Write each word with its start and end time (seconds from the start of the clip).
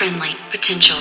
friendly 0.00 0.34
potential. 0.48 0.96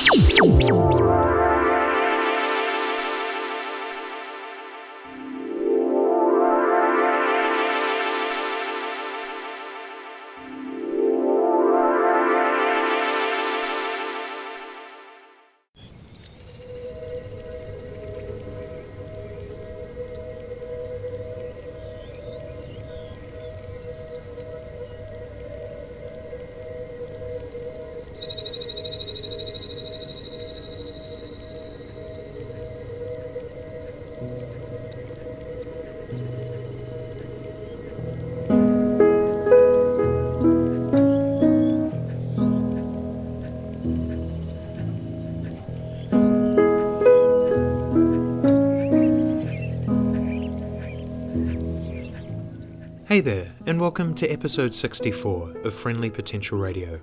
And 53.80 53.86
welcome 53.86 54.14
to 54.16 54.28
episode 54.28 54.76
64 54.76 55.60
of 55.64 55.74
Friendly 55.74 56.10
Potential 56.10 56.58
Radio. 56.58 57.00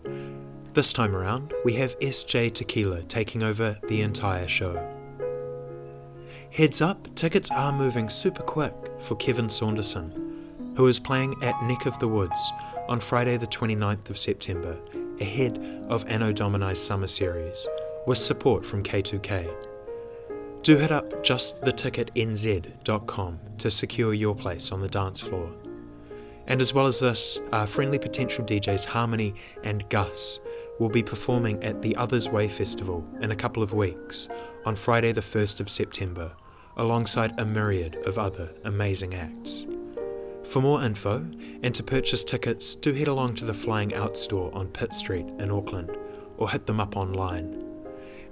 This 0.74 0.92
time 0.92 1.16
around, 1.16 1.54
we 1.64 1.73
have 1.73 1.98
SJ 2.01 2.52
Tequilla 2.52 3.09
taking 3.09 3.42
over 3.42 3.78
the 3.88 4.02
entire 4.02 4.46
show. 4.46 4.76
Heads 6.52 6.82
up, 6.82 7.09
tickets 7.14 7.51
are 7.51 7.73
moving 7.73 8.10
super 8.10 8.42
quick 8.42 8.74
for 9.01 9.16
Kevin 9.16 9.48
Saunderson, 9.48 10.74
who 10.76 10.86
is 10.86 11.01
playing 11.01 11.42
at 11.42 11.54
Neck 11.62 11.86
of 11.86 11.98
the 11.98 12.09
Woods 12.09 12.52
on 12.90 13.01
Friday, 13.01 13.38
the 13.38 13.46
29th 13.46 14.10
of 14.10 14.18
September, 14.18 14.76
ahead 15.18 15.56
of 15.88 16.04
Anno 16.08 16.30
Domini's 16.30 16.79
Summer 16.79 17.06
Series, 17.06 17.66
with 18.06 18.18
support 18.18 18.66
from 18.66 18.82
K2K. 18.82 19.51
Do 20.62 20.76
hit 20.76 20.92
up 20.92 21.06
justtheticketnz.com 21.24 23.38
to 23.60 23.70
secure 23.70 24.12
your 24.12 24.34
place 24.34 24.73
on 24.73 24.82
the 24.82 24.88
dance 24.88 25.23
floor. 25.23 25.51
And 26.46 26.60
as 26.60 26.72
well 26.72 26.86
as 26.86 27.00
this, 27.00 27.40
our 27.52 27.66
friendly 27.66 27.98
potential 27.98 28.44
DJs 28.44 28.84
Harmony 28.84 29.34
and 29.64 29.88
Gus 29.88 30.40
will 30.78 30.88
be 30.88 31.02
performing 31.02 31.62
at 31.64 31.82
the 31.82 31.96
Others 31.96 32.28
Way 32.28 32.48
Festival 32.48 33.04
in 33.20 33.30
a 33.30 33.36
couple 33.36 33.62
of 33.62 33.72
weeks 33.72 34.28
on 34.64 34.76
Friday, 34.76 35.12
the 35.12 35.20
1st 35.20 35.60
of 35.60 35.70
September, 35.70 36.32
alongside 36.76 37.38
a 37.38 37.44
myriad 37.44 37.96
of 38.06 38.18
other 38.18 38.52
amazing 38.64 39.14
acts. 39.14 39.66
For 40.44 40.60
more 40.62 40.82
info 40.82 41.26
and 41.62 41.74
to 41.74 41.82
purchase 41.82 42.22
tickets, 42.22 42.74
do 42.74 42.92
head 42.92 43.08
along 43.08 43.34
to 43.36 43.44
the 43.44 43.54
Flying 43.54 43.94
Out 43.94 44.16
store 44.16 44.54
on 44.54 44.68
Pitt 44.68 44.94
Street 44.94 45.26
in 45.38 45.50
Auckland 45.50 45.96
or 46.36 46.50
hit 46.50 46.66
them 46.66 46.78
up 46.78 46.96
online. 46.96 47.64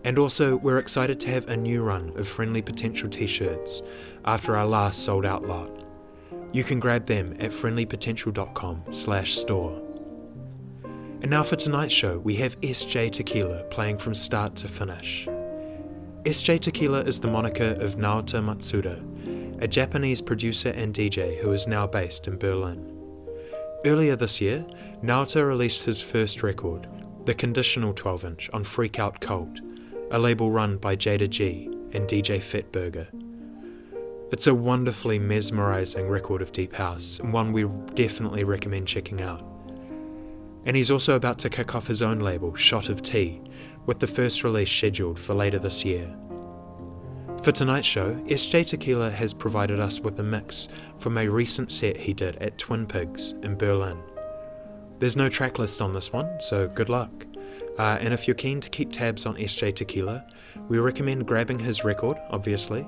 And 0.04 0.18
also, 0.18 0.56
we're 0.56 0.78
excited 0.78 1.18
to 1.20 1.30
have 1.30 1.48
a 1.48 1.56
new 1.56 1.82
run 1.82 2.12
of 2.16 2.28
Friendly 2.28 2.60
Potential 2.60 3.08
t 3.08 3.26
shirts 3.26 3.82
after 4.26 4.54
our 4.56 4.66
last 4.66 5.02
sold 5.02 5.24
out 5.24 5.46
lot. 5.46 5.83
You 6.54 6.62
can 6.62 6.78
grab 6.78 7.06
them 7.06 7.34
at 7.40 7.50
friendlypotential.com 7.50 8.84
slash 8.92 9.34
store. 9.34 9.82
And 11.20 11.28
now 11.28 11.42
for 11.42 11.56
tonight's 11.56 11.92
show, 11.92 12.20
we 12.20 12.36
have 12.36 12.60
SJ 12.60 13.10
Tequilla 13.10 13.68
playing 13.70 13.98
from 13.98 14.14
start 14.14 14.54
to 14.56 14.68
finish. 14.68 15.26
SJ 16.22 16.60
Tequilla 16.60 17.04
is 17.08 17.18
the 17.18 17.26
moniker 17.26 17.76
of 17.80 17.96
Naota 17.96 18.40
Matsuda, 18.40 19.02
a 19.60 19.66
Japanese 19.66 20.20
producer 20.20 20.68
and 20.68 20.94
DJ 20.94 21.36
who 21.38 21.50
is 21.50 21.66
now 21.66 21.88
based 21.88 22.28
in 22.28 22.38
Berlin. 22.38 22.88
Earlier 23.84 24.14
this 24.14 24.40
year, 24.40 24.64
Naota 25.02 25.44
released 25.44 25.84
his 25.84 26.00
first 26.00 26.44
record, 26.44 26.86
the 27.24 27.34
conditional 27.34 27.92
12 27.92 28.24
inch, 28.26 28.50
on 28.52 28.62
Freakout 28.62 29.18
Cult, 29.18 29.60
a 30.12 30.20
label 30.20 30.52
run 30.52 30.76
by 30.76 30.94
Jayda 30.94 31.28
G 31.28 31.66
and 31.94 32.06
DJ 32.06 32.40
Fett 32.40 32.70
Burger. 32.70 33.08
It's 34.32 34.46
a 34.46 34.54
wonderfully 34.54 35.18
mesmerizing 35.18 36.08
record 36.08 36.42
of 36.42 36.50
Deep 36.50 36.72
House, 36.72 37.20
and 37.20 37.32
one 37.32 37.52
we 37.52 37.64
definitely 37.94 38.42
recommend 38.42 38.88
checking 38.88 39.20
out. 39.20 39.42
And 40.64 40.74
he's 40.74 40.90
also 40.90 41.14
about 41.14 41.38
to 41.40 41.50
kick 41.50 41.74
off 41.74 41.86
his 41.86 42.02
own 42.02 42.20
label, 42.20 42.54
Shot 42.54 42.88
of 42.88 43.02
Tea, 43.02 43.42
with 43.86 44.00
the 44.00 44.06
first 44.06 44.42
release 44.42 44.70
scheduled 44.70 45.20
for 45.20 45.34
later 45.34 45.58
this 45.58 45.84
year. 45.84 46.08
For 47.42 47.52
tonight's 47.52 47.86
show, 47.86 48.14
SJ 48.24 48.76
Tequilla 48.76 49.12
has 49.12 49.34
provided 49.34 49.78
us 49.78 50.00
with 50.00 50.18
a 50.18 50.22
mix 50.22 50.68
from 50.98 51.18
a 51.18 51.28
recent 51.28 51.70
set 51.70 51.96
he 51.98 52.14
did 52.14 52.36
at 52.36 52.56
Twin 52.56 52.86
Pigs 52.86 53.32
in 53.42 53.56
Berlin. 53.56 53.98
There's 55.00 55.16
no 55.16 55.28
track 55.28 55.58
list 55.58 55.82
on 55.82 55.92
this 55.92 56.12
one, 56.12 56.40
so 56.40 56.66
good 56.66 56.88
luck. 56.88 57.26
Uh, 57.78 57.98
and 58.00 58.14
if 58.14 58.26
you're 58.26 58.34
keen 58.34 58.60
to 58.60 58.70
keep 58.70 58.90
tabs 58.90 59.26
on 59.26 59.36
SJ 59.36 59.74
Tequilla, 59.74 60.24
we 60.68 60.78
recommend 60.78 61.26
grabbing 61.26 61.58
his 61.58 61.84
record, 61.84 62.16
obviously, 62.30 62.86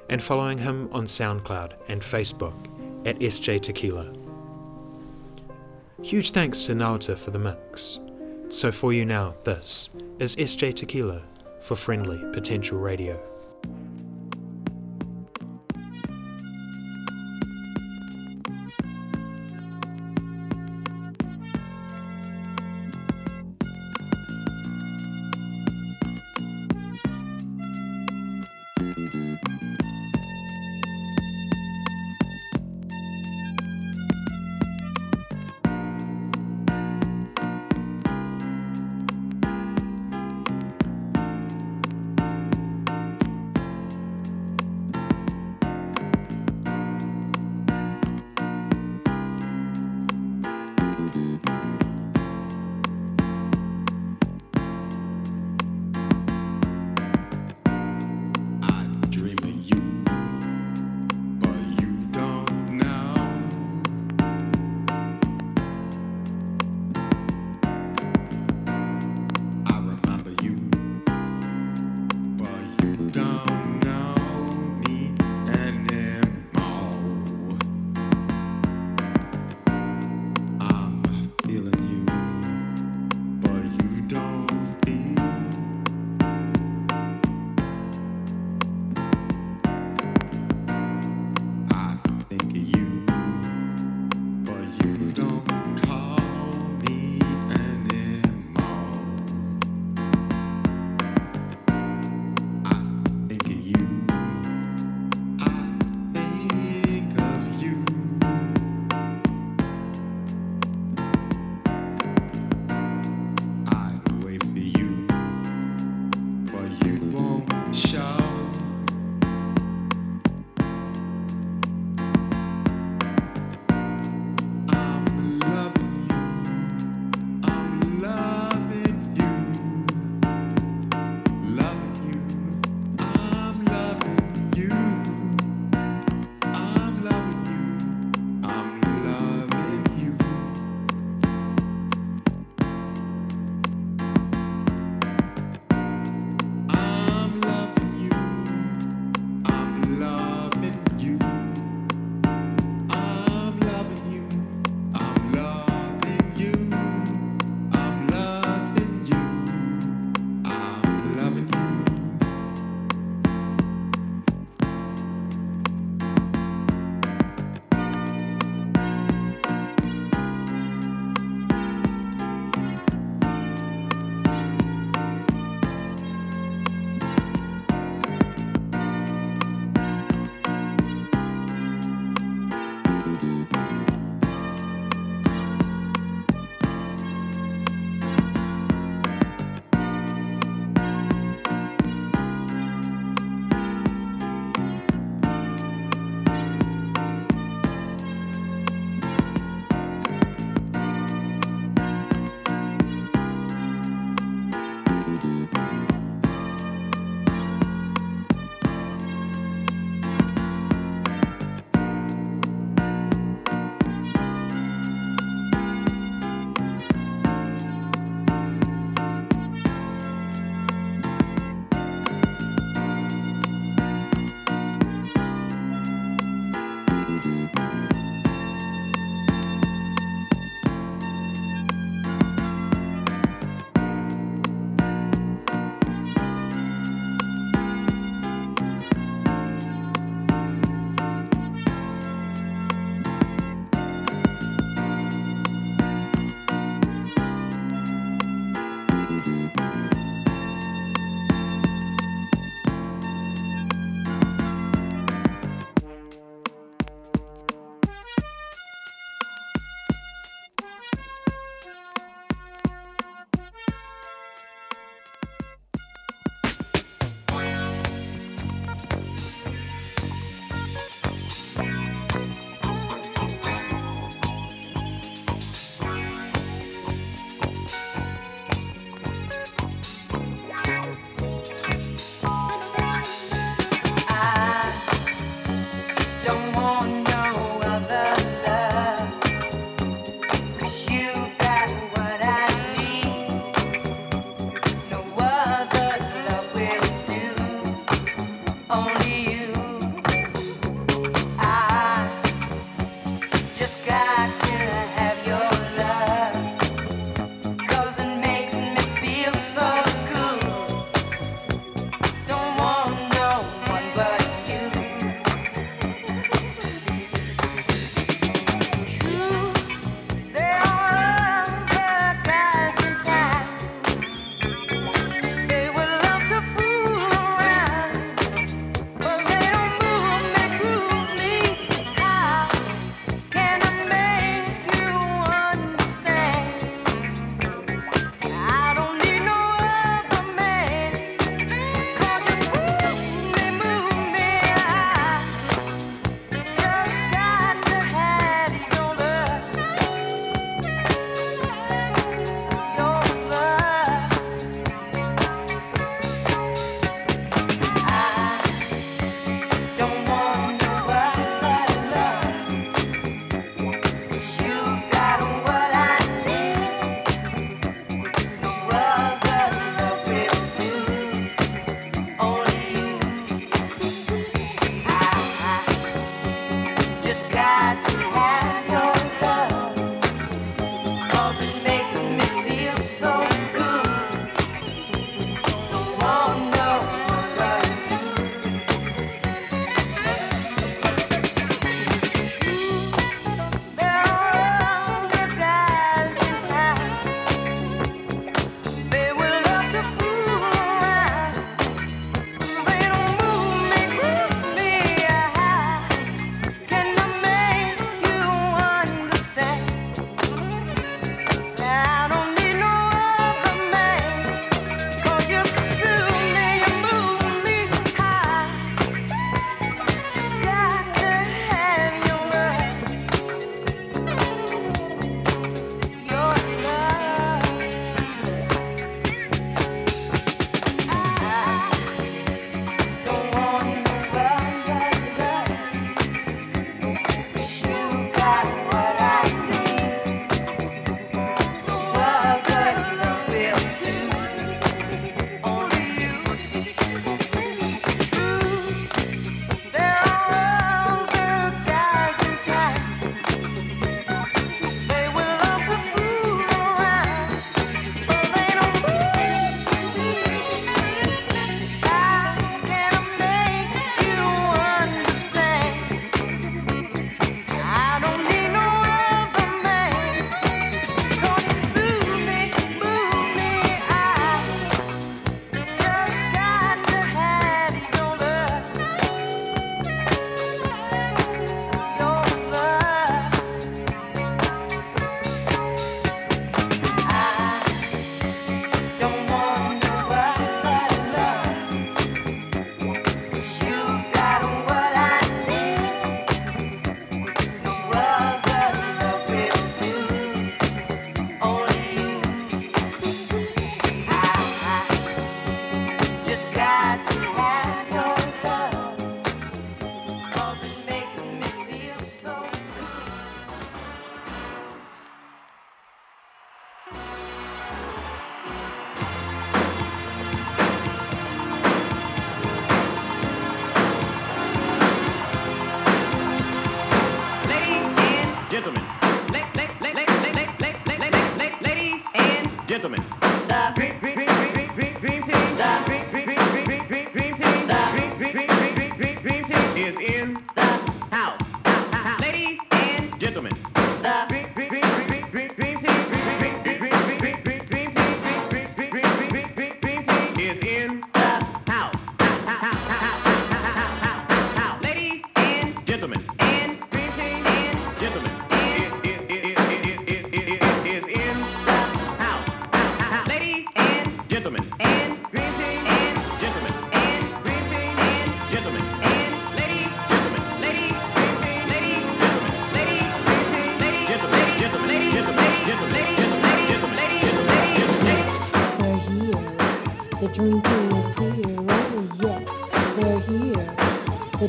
and 0.09 0.23
following 0.23 0.57
him 0.57 0.89
on 0.91 1.05
SoundCloud 1.05 1.73
and 1.89 2.01
Facebook 2.01 3.07
at 3.07 3.19
SJ 3.19 3.61
Tequilla. 3.61 4.17
Huge 6.01 6.31
thanks 6.31 6.63
to 6.63 6.73
Naota 6.73 7.15
for 7.15 7.29
the 7.29 7.37
mix. 7.37 7.99
So 8.49 8.71
for 8.71 8.93
you 8.93 9.05
now, 9.05 9.35
this 9.43 9.91
is 10.17 10.35
SJ 10.35 10.73
Tequilla 10.73 11.21
for 11.59 11.75
Friendly 11.75 12.17
Potential 12.33 12.79
Radio. 12.79 13.21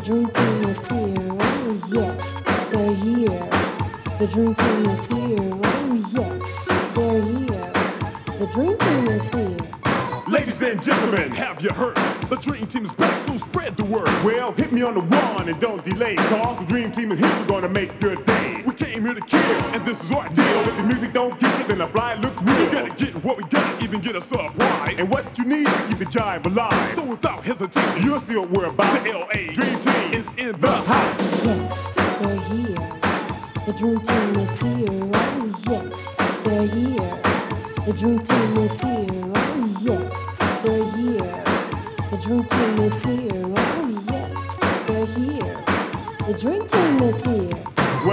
dream 0.05 0.29
team 0.29 0.65
is 0.65 0.87
here, 0.89 1.17
oh 1.31 1.81
yes, 1.91 2.43
they're 2.71 2.95
here. 2.95 3.49
The 4.19 4.29
dream 4.31 4.55
team 4.55 4.87
is 4.91 5.07
here, 5.09 5.61
oh 5.65 5.95
yes, 6.13 6.69
they're 6.95 7.23
here. 7.23 7.73
The 8.39 8.47
dream 8.53 8.77
team 8.77 9.09
is 9.09 9.31
here. 9.33 9.65
Ladies 10.29 10.61
and 10.61 10.83
gentlemen, 10.83 11.31
have 11.31 11.63
you 11.63 11.71
heard? 11.71 11.97
The 12.29 12.37
dream 12.37 12.67
team 12.67 12.85
is 12.85 12.93
back, 12.93 13.19
so 13.27 13.39
spread 13.39 13.77
the 13.77 13.85
word. 13.85 14.09
Well, 14.23 14.53
hit 14.53 14.73
me 14.73 14.83
on 14.83 14.95
the 14.95 15.01
one 15.01 15.49
and 15.49 15.59
don't 15.59 15.83
delay. 15.83 16.17
Call 16.17 16.44
what 25.15 25.39
you 25.39 25.45
need, 25.45 25.69
you 25.89 25.97
can 25.97 26.09
jive 26.11 26.45
alive. 26.45 26.95
So 26.97 27.05
without 27.05 27.45
hesitation, 27.45 28.03
you'll 28.03 28.19
see 28.19 28.37
what 28.37 28.51
we're 28.51 28.67
about. 28.67 29.05
The 29.05 29.13
LA 29.13 29.53
Dream 29.53 29.79
Team 29.87 30.07
is 30.21 30.29
in 30.37 30.61
the 30.61 30.73
house. 30.73 31.45
Yes, 31.45 31.95
they're 32.19 32.41
here. 32.51 32.85
The 33.67 33.73
Dream 33.79 34.01
Team 34.01 34.37
is 34.45 34.61
here. 34.61 35.11
Oh, 35.15 35.53
yes, 35.71 35.95
they're 36.45 36.67
here. 36.67 37.15
The 37.87 37.93
Dream 37.97 38.19
Team 38.29 38.57
is 38.67 38.81
here. 38.81 39.23
Oh, 39.37 39.61
yes, 39.89 40.15
they're 40.65 40.89
here. 40.99 41.45
The 42.11 42.19
Dream 42.25 42.45
Team 42.53 42.75
is 42.89 43.05
here. 43.05 43.45
Oh, 43.57 43.87
yes, 44.11 44.39
they're 44.89 45.07
here. 45.07 45.57
The 46.27 46.35
Dream 46.41 46.67
Team 46.67 47.03
is 47.09 47.23
here. 47.25 47.54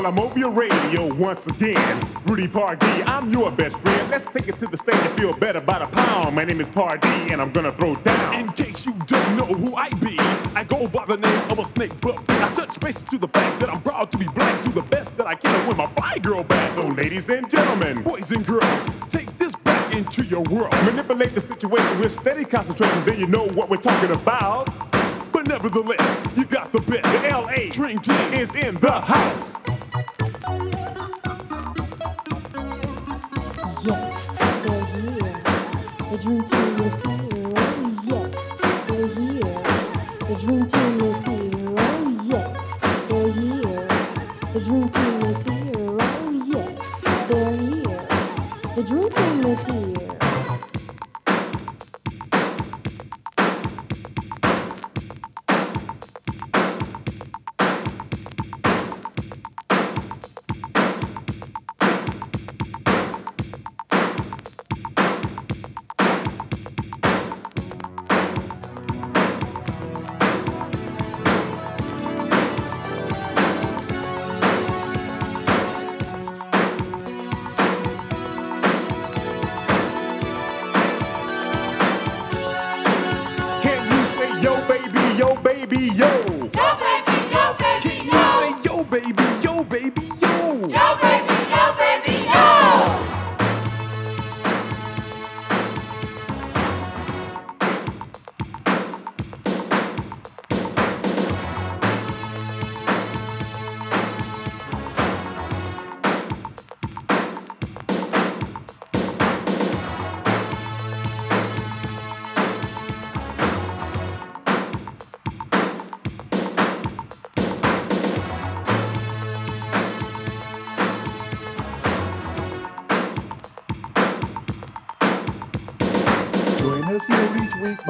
Well, 0.02 0.10
I'm 0.10 0.18
over 0.18 0.40
your 0.40 0.50
radio 0.50 1.14
once 1.14 1.46
again. 1.46 2.10
Rudy 2.26 2.48
Pardee, 2.48 3.04
I'm 3.04 3.30
your 3.30 3.52
best 3.52 3.78
friend. 3.78 4.10
Let's 4.10 4.26
take 4.26 4.48
it 4.48 4.58
to 4.58 4.66
the 4.66 4.76
stage 4.76 4.96
and 4.96 5.14
feel 5.14 5.32
better 5.32 5.62
by 5.62 5.78
the 5.78 5.86
pound. 5.86 6.36
My 6.36 6.44
name 6.44 6.60
is 6.60 6.68
Pardee, 6.70 7.32
and 7.32 7.40
I'm 7.40 7.52
gonna 7.52 7.72
throw 7.72 7.94
down. 7.98 8.34
In 8.34 8.52
case 8.54 8.84
you 8.84 8.94
don't 9.06 9.38
know 9.38 9.46
who 9.46 9.76
I 9.76 9.90
be, 9.90 10.18
I 10.56 10.64
go 10.64 10.88
by 10.88 11.06
the 11.06 11.18
name 11.18 11.52
of 11.52 11.60
a 11.60 11.66
snake, 11.66 11.92
but 12.02 12.18
I 12.32 12.52
touch 12.56 12.80
bases 12.80 13.04
to 13.12 13.20
the 13.20 13.28
fact 13.28 13.60
that 13.60 13.70
I'm 13.70 13.80
proud 13.84 14.12
to 14.14 14.18
be 14.18 14.26
black 14.26 14.64
do 14.64 14.72
the 14.72 14.82
best 14.82 15.16
that 15.18 15.28
I 15.28 15.36
can 15.36 15.68
with 15.68 15.78
my 15.78 15.86
fly 15.86 16.18
girl 16.18 16.44
back. 16.44 16.72
So, 16.72 16.88
ladies 16.88 17.30
and 17.30 17.48
gentlemen, 17.48 18.02
boys 18.02 18.32
and 18.32 18.44
girls, 18.44 18.90
take 19.12 19.30
this 19.38 19.56
back 19.58 19.94
into 19.94 20.24
your 20.24 20.42
world. 20.46 20.74
Manipulate 20.84 21.30
the 21.30 21.42
situation 21.42 22.00
with 22.00 22.12
steady 22.12 22.44
concentration, 22.44 23.06
then 23.06 23.20
you 23.20 23.28
know 23.28 23.46
what 23.50 23.70
we're 23.70 23.78
talking 23.78 24.10
about. 24.10 24.68
But 25.32 25.48
nevertheless, 25.48 26.28
you 26.36 26.46
got 26.46 26.72
the 26.72 26.82
best. 26.82 27.04
The 27.04 27.30
LA 27.30 27.72
Dream 27.72 28.00
Team 28.00 28.34
is 28.34 28.56
in 28.56 28.74
the 28.78 29.00
house. 29.00 29.61
dream 36.22 36.44
team 36.44 36.80
is 36.82 37.02
here. 37.02 37.54
Oh, 37.58 38.02
yes, 38.04 38.36
they're 38.88 39.08
here. 39.08 39.64
The 40.28 40.36
dream 40.40 40.68
team 40.68 41.02
is 41.02 41.26
here. 41.26 41.41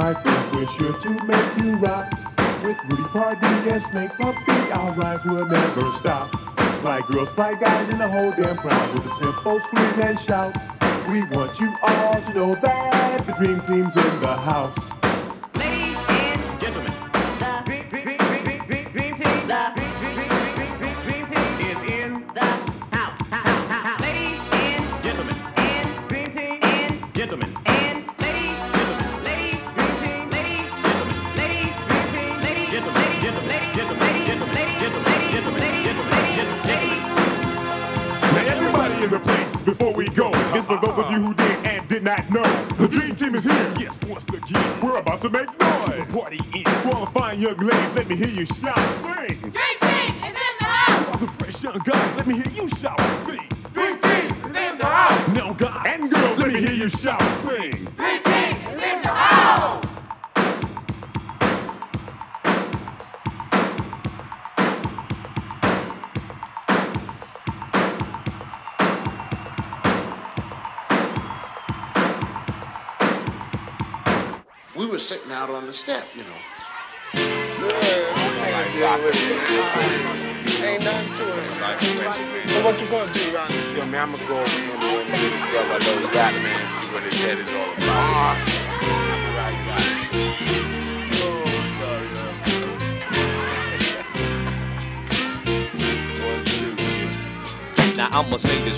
My 0.01 0.13
we're 0.51 0.65
sure 0.65 1.00
to 1.00 1.10
make 1.25 1.58
you 1.58 1.75
rock. 1.75 2.12
With 2.63 2.75
Rudy 2.89 3.03
Pardee 3.10 3.70
and 3.70 3.84
Snake 3.84 4.10
Puppy, 4.17 4.72
our 4.72 4.93
rhymes 4.96 5.24
will 5.25 5.46
never 5.46 5.91
stop. 5.91 6.34
Like 6.84 7.05
girls 7.05 7.29
fight 7.29 7.60
guys 7.60 7.88
in 7.89 8.00
the 8.00 8.08
whole 8.08 8.31
damn 8.31 8.58
crowd 8.58 8.93
with 8.96 9.05
a 9.05 9.15
simple 9.17 9.60
scream 9.60 10.01
and 10.01 10.20
shout. 10.20 10.58
We 11.08 11.22
want 11.25 11.60
you 11.60 11.75
all 11.84 12.20
to 12.20 12.34
know 12.34 12.55
that 12.55 13.27
the 13.27 13.34
dream 13.34 13.62
team's 13.62 13.96
in 13.96 14.20
the 14.22 14.36
house. 14.36 14.91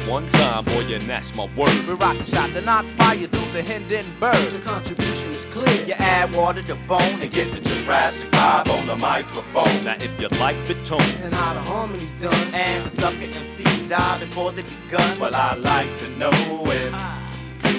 One 0.08 0.28
time, 0.28 0.66
boy, 0.66 0.82
and 0.82 1.04
that's 1.04 1.36
my 1.36 1.46
word. 1.56 1.88
We 1.88 1.94
rock 1.94 2.18
the 2.18 2.24
shot 2.24 2.52
to 2.54 2.62
knock 2.62 2.86
fire 2.98 3.28
through 3.28 3.52
the 3.52 3.62
Hindenburg. 3.62 4.52
The 4.52 4.60
contribution 4.60 5.32
is 5.32 5.46
clear. 5.46 5.86
You 5.86 5.94
add 5.94 6.34
water 6.36 6.62
to 6.64 6.76
bone 6.76 7.22
and 7.22 7.32
get 7.32 7.52
the 7.52 7.62
Jurassic 7.62 8.32
vibe 8.32 8.70
on 8.70 8.88
the 8.88 8.96
microphone. 8.96 9.84
Now 9.84 9.96
if 9.96 10.20
you 10.20 10.28
like 10.40 10.64
the 10.66 10.76
tone, 10.84 11.02
And 11.22 11.34
how 11.34 11.54
the 11.54 11.62
harmony's 11.62 12.14
done. 12.14 12.54
And 12.54 12.86
the 12.86 12.90
sucker 12.90 13.18
MCs 13.18 13.88
die 13.88 14.20
before 14.26 14.52
they 14.52 14.64
begun. 14.64 15.20
Well, 15.20 15.36
I'd 15.36 15.60
like 15.60 15.96
to 15.98 16.10
know 16.10 16.32
if 16.32 16.92
you 16.92 17.23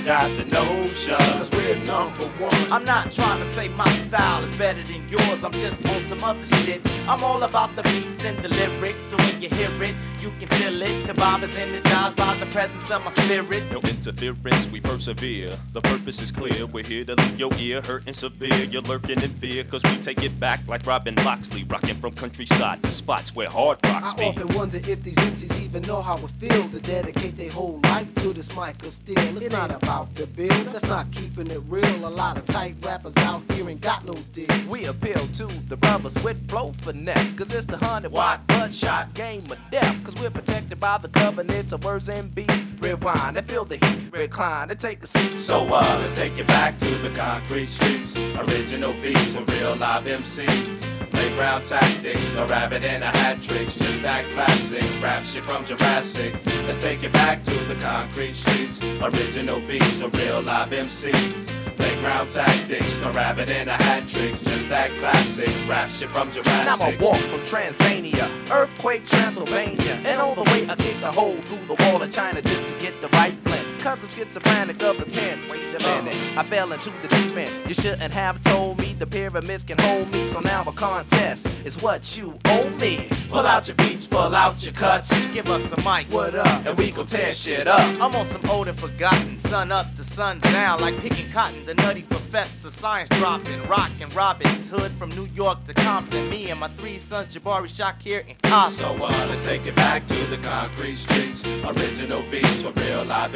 got 0.04 0.36
the 0.36 0.44
notion. 0.44 1.16
Cause 1.16 1.50
we're 1.50 1.76
number 1.84 2.24
one. 2.38 2.72
I'm 2.72 2.84
not 2.84 3.10
trying 3.10 3.40
to 3.40 3.46
say 3.46 3.68
my 3.68 3.88
style 3.96 4.44
is 4.44 4.56
better 4.58 4.82
than 4.82 5.08
yours. 5.08 5.42
I'm 5.42 5.52
just 5.52 5.86
on 5.88 6.00
some 6.00 6.22
other 6.22 6.46
shit. 6.56 6.80
I'm 7.08 7.22
all 7.24 7.42
about 7.42 7.74
the 7.76 7.82
beats 7.84 8.24
and 8.24 8.38
the 8.44 8.48
lyrics. 8.50 9.04
So 9.04 9.16
when 9.16 9.40
you 9.40 9.48
hear 9.48 9.70
it, 9.82 9.94
you 10.20 10.30
can 10.38 10.48
feel 10.58 10.82
it. 10.82 11.06
The 11.06 11.14
vibe 11.14 11.42
is 11.42 11.56
energized 11.56 12.16
by 12.16 12.36
the 12.36 12.46
presence 12.46 12.90
of 12.90 13.02
my 13.02 13.10
spirit. 13.10 13.70
no 13.72 13.80
interference, 13.80 14.70
we 14.70 14.80
persevere. 14.80 15.50
The 15.72 15.80
purpose 15.80 16.20
is 16.20 16.30
clear, 16.30 16.66
we're 16.66 16.84
here 16.84 17.04
to 17.04 17.14
leave 17.14 17.38
your 17.38 17.50
ear 17.58 17.80
hurting 17.80 18.14
severe. 18.14 18.64
You're 18.64 18.82
lurking 18.82 19.22
in 19.22 19.30
fear, 19.30 19.64
cause 19.64 19.82
we 19.84 19.96
take 19.98 20.22
it 20.22 20.38
back 20.38 20.60
like 20.68 20.86
Robin 20.86 21.14
Loxley, 21.24 21.64
rocking 21.64 21.96
from 21.96 22.12
countryside 22.12 22.82
to 22.82 22.90
spots 22.90 23.34
where 23.34 23.48
hard 23.48 23.78
rocks 23.84 24.14
I 24.14 24.16
be. 24.16 24.24
often 24.24 24.48
wonder 24.56 24.78
if 24.78 25.02
these 25.02 25.16
MCs 25.16 25.62
even 25.62 25.82
know 25.82 26.02
how 26.02 26.16
it 26.16 26.30
feels 26.38 26.68
to 26.68 26.80
dedicate 26.80 27.36
their 27.36 27.50
whole 27.50 27.80
life 27.84 28.12
to 28.16 28.32
this 28.32 28.54
mic 28.56 28.82
of 28.82 28.92
steel. 28.92 29.18
It's 29.18 29.50
not 29.50 29.70
about 29.70 29.93
the 30.02 30.26
bill, 30.26 30.64
that's 30.64 30.88
not 30.88 31.10
keeping 31.12 31.46
it 31.50 31.60
real. 31.68 32.06
A 32.06 32.08
lot 32.08 32.36
of 32.36 32.44
tight 32.46 32.74
rappers 32.82 33.16
out 33.18 33.42
here 33.52 33.68
ain't 33.68 33.80
got 33.80 34.04
no 34.04 34.14
deal. 34.32 34.48
We 34.68 34.86
appeal 34.86 35.26
to 35.38 35.46
the 35.68 35.76
brothers 35.76 36.14
with 36.24 36.48
flow 36.48 36.72
finesse. 36.82 37.32
Cause 37.32 37.54
it's 37.54 37.66
the 37.66 37.76
hundred 37.76 38.12
watt 38.12 38.46
bloodshot 38.48 39.14
game 39.14 39.44
of 39.50 39.58
death. 39.70 40.04
Cause 40.04 40.14
we're 40.20 40.30
protected 40.30 40.80
by 40.80 40.98
the 40.98 41.08
covenants 41.08 41.72
of 41.72 41.84
words 41.84 42.08
and 42.08 42.34
beats. 42.34 42.64
Rewind 42.80 43.36
and 43.36 43.48
feel 43.48 43.64
the 43.64 43.76
heat, 43.76 44.12
recline 44.12 44.70
and 44.70 44.78
take 44.78 45.02
a 45.02 45.06
seat. 45.06 45.36
So 45.36 45.62
uh, 45.62 45.96
let's 46.00 46.14
take 46.14 46.38
it 46.38 46.46
back 46.46 46.78
to 46.80 46.90
the 46.98 47.10
concrete 47.10 47.68
streets. 47.68 48.16
Original 48.16 48.92
beats 48.94 49.34
with 49.34 49.48
real 49.50 49.76
live 49.76 50.04
MCs. 50.04 50.82
Playground 51.10 51.64
tactics, 51.64 52.34
no 52.34 52.46
rabbit 52.46 52.84
and 52.84 53.04
a 53.04 53.06
hat 53.06 53.40
tricks, 53.40 53.76
just 53.76 54.02
that 54.02 54.24
classic 54.32 54.82
rap 55.00 55.22
shit 55.22 55.46
from 55.46 55.64
Jurassic. 55.64 56.34
Let's 56.66 56.82
take 56.82 57.04
it 57.04 57.12
back 57.12 57.44
to 57.44 57.54
the 57.64 57.76
concrete 57.76 58.34
streets. 58.34 58.82
Original 59.00 59.60
beats 59.60 59.83
with 59.84 60.16
real 60.18 60.42
live 60.42 60.70
MCs. 60.70 61.48
Playground 61.76 62.30
tactics, 62.30 62.98
no 62.98 63.10
rabbit 63.12 63.48
in 63.48 63.68
a 63.68 63.72
hat 63.72 64.08
tricks, 64.08 64.42
just 64.42 64.68
that 64.68 64.90
classic 64.98 65.50
rap 65.68 65.90
shit 65.90 66.10
from 66.10 66.30
Jurassic. 66.30 66.66
Now 66.66 66.76
I 66.80 66.96
walk 67.00 67.18
from 67.18 67.40
Transania, 67.40 68.28
earthquake 68.50 69.04
Transylvania, 69.04 70.00
and 70.04 70.20
on 70.20 70.36
the 70.36 70.44
way 70.44 70.66
I 70.68 70.76
kick 70.76 71.00
a 71.02 71.12
hole 71.12 71.36
through 71.36 71.66
the 71.66 71.84
wall 71.84 72.02
of 72.02 72.10
China 72.12 72.40
just 72.42 72.68
to 72.68 72.74
get 72.78 73.00
the 73.00 73.08
right 73.08 73.42
blend. 73.44 73.63
Cause 73.84 74.02
I'm 74.02 74.08
schizophrenic 74.08 74.82
of 74.82 74.96
the 74.96 75.04
pen. 75.04 75.40
Wait 75.50 75.62
a 75.74 75.78
minute, 75.78 76.38
I 76.38 76.42
fell 76.44 76.72
into 76.72 76.88
the 77.02 77.08
deep 77.08 77.36
end. 77.36 77.68
You 77.68 77.74
shouldn't 77.74 78.14
have 78.14 78.40
told 78.40 78.78
me 78.78 78.94
the 78.94 79.06
pyramids 79.06 79.62
can 79.62 79.76
hold 79.78 80.10
me, 80.10 80.24
so 80.24 80.40
now 80.40 80.62
a 80.66 80.72
contest 80.72 81.46
is 81.66 81.82
what 81.82 82.16
you 82.16 82.38
owe 82.46 82.70
me. 82.80 83.06
Pull 83.28 83.40
out 83.46 83.68
your 83.68 83.74
beats, 83.76 84.06
pull 84.08 84.34
out 84.34 84.64
your 84.64 84.72
cuts, 84.72 85.26
give 85.26 85.50
us 85.50 85.70
a 85.72 85.76
mic, 85.82 86.10
What 86.10 86.34
up? 86.34 86.64
and 86.64 86.78
we 86.78 86.92
gon' 86.92 87.04
tear 87.04 87.34
shit 87.34 87.68
up. 87.68 87.78
I'm 88.00 88.14
on 88.16 88.24
some 88.24 88.40
old 88.48 88.68
and 88.68 88.80
forgotten, 88.80 89.36
sun 89.36 89.70
up 89.70 89.94
to 89.96 90.02
sun 90.02 90.38
down, 90.38 90.80
like 90.80 90.98
picking 91.00 91.30
cotton. 91.30 91.66
The 91.66 91.74
nutty 91.74 92.04
professor, 92.04 92.70
science 92.70 93.10
dropping, 93.10 93.68
rockin' 93.68 94.08
Robin's 94.14 94.66
Hood 94.66 94.92
from 94.92 95.10
New 95.10 95.26
York 95.34 95.62
to 95.64 95.74
Compton. 95.74 96.30
Me 96.30 96.48
and 96.50 96.58
my 96.58 96.68
three 96.68 96.98
sons, 96.98 97.28
Jabari, 97.28 97.68
Shakir, 97.68 98.24
and 98.26 98.40
Compton. 98.42 98.72
So 98.72 98.94
uh, 98.94 99.26
let's 99.28 99.42
take 99.44 99.66
it 99.66 99.76
back 99.76 100.06
to 100.06 100.26
the 100.28 100.38
concrete 100.38 100.96
streets. 100.96 101.46
Original 101.46 102.22
beats 102.30 102.64
with 102.64 102.82
real 102.82 103.04
live 103.04 103.34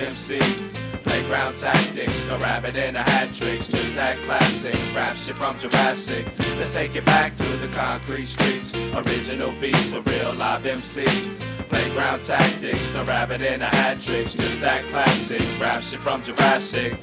Playground 1.02 1.56
tactics, 1.56 2.24
no 2.26 2.38
rabbit 2.38 2.76
in 2.76 2.96
a 2.96 3.02
hat 3.02 3.32
tricks, 3.32 3.68
just 3.68 3.94
that 3.94 4.16
classic 4.22 4.74
rap 4.94 5.16
shit 5.16 5.36
from 5.36 5.58
Jurassic. 5.58 6.26
Let's 6.56 6.72
take 6.72 6.96
it 6.96 7.04
back 7.04 7.36
to 7.36 7.56
the 7.56 7.68
concrete 7.68 8.26
streets. 8.26 8.74
Original 8.94 9.52
beats 9.60 9.92
with 9.92 10.06
real 10.06 10.34
live 10.34 10.62
MCs. 10.62 11.40
Playground 11.68 12.24
tactics, 12.24 12.92
no 12.92 13.04
rabbit 13.04 13.42
in 13.42 13.62
a 13.62 13.66
hat 13.66 14.00
tricks, 14.00 14.32
just 14.32 14.60
that 14.60 14.84
classic 14.86 15.42
rap 15.60 15.82
shit 15.82 16.00
from 16.00 16.22
Jurassic. 16.22 16.98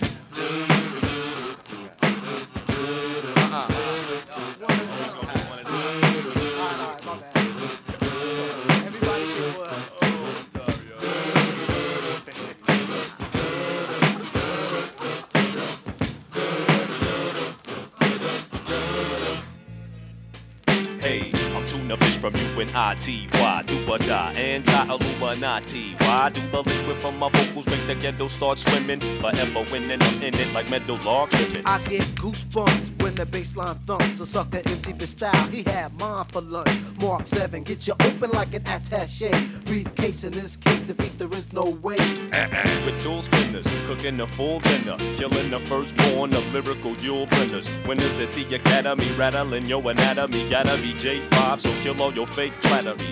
Fish 22.55 22.71
from 22.71 22.71
you 22.71 22.73
and 22.73 22.75
I-T-Y, 22.75 23.63
do 23.67 23.91
or 23.91 23.97
die, 23.97 24.33
anti-Illuminati. 24.33 25.95
Why 25.99 26.29
do 26.29 26.41
the 26.49 26.61
liquid 26.61 27.01
from 27.01 27.17
my 27.17 27.29
vocals 27.29 27.65
make 27.67 27.87
the 27.87 27.95
ghetto 27.95 28.27
start 28.27 28.57
swimming? 28.57 28.99
Forever 28.99 29.65
winning, 29.71 30.01
I'm 30.01 30.21
in 30.21 30.33
it 30.33 30.53
like 30.53 30.69
metal 30.69 30.97
log 31.05 31.31
living. 31.33 31.63
I 31.65 31.79
get 31.83 32.03
goosebumps 32.15 33.01
when 33.01 33.15
the 33.15 33.25
baseline 33.25 33.79
thumps. 33.85 34.19
A 34.19 34.25
sucker 34.25 34.61
MC 34.65 34.93
for 34.93 35.07
style, 35.07 35.47
he 35.47 35.63
had 35.63 35.97
mine 35.99 36.25
for 36.31 36.41
lunch. 36.41 36.69
Marc 36.99 37.27
7, 37.27 37.63
get 37.63 37.87
you 37.87 37.93
open 37.93 38.31
like 38.31 38.53
an 38.53 38.61
attache. 38.67 39.31
Briefcase 39.65 40.23
in 40.23 40.31
this 40.31 40.57
case, 40.57 40.81
defeat 40.81 41.17
there 41.17 41.31
is 41.33 41.51
no 41.53 41.77
way. 41.81 41.97
Uh-uh. 42.33 42.85
With 42.85 42.99
tool 43.01 43.21
spinners, 43.21 43.67
cooking 43.87 44.19
a 44.21 44.27
full 44.27 44.59
dinner, 44.59 44.95
killing 45.15 45.49
the 45.49 45.59
firstborn 45.61 46.33
of 46.33 46.53
lyrical 46.53 46.93
Yule 46.97 47.27
blenders. 47.27 47.69
Winners 47.87 48.19
at 48.19 48.31
the 48.31 48.55
academy, 48.55 49.11
rattling 49.13 49.65
your 49.65 49.81
anatomy. 49.89 50.49
Gotta 50.49 50.77
be 50.77 50.93
J5, 50.93 51.59
so 51.59 51.71
kill 51.81 52.01
all 52.01 52.13
your 52.13 52.27
fake 52.27 52.44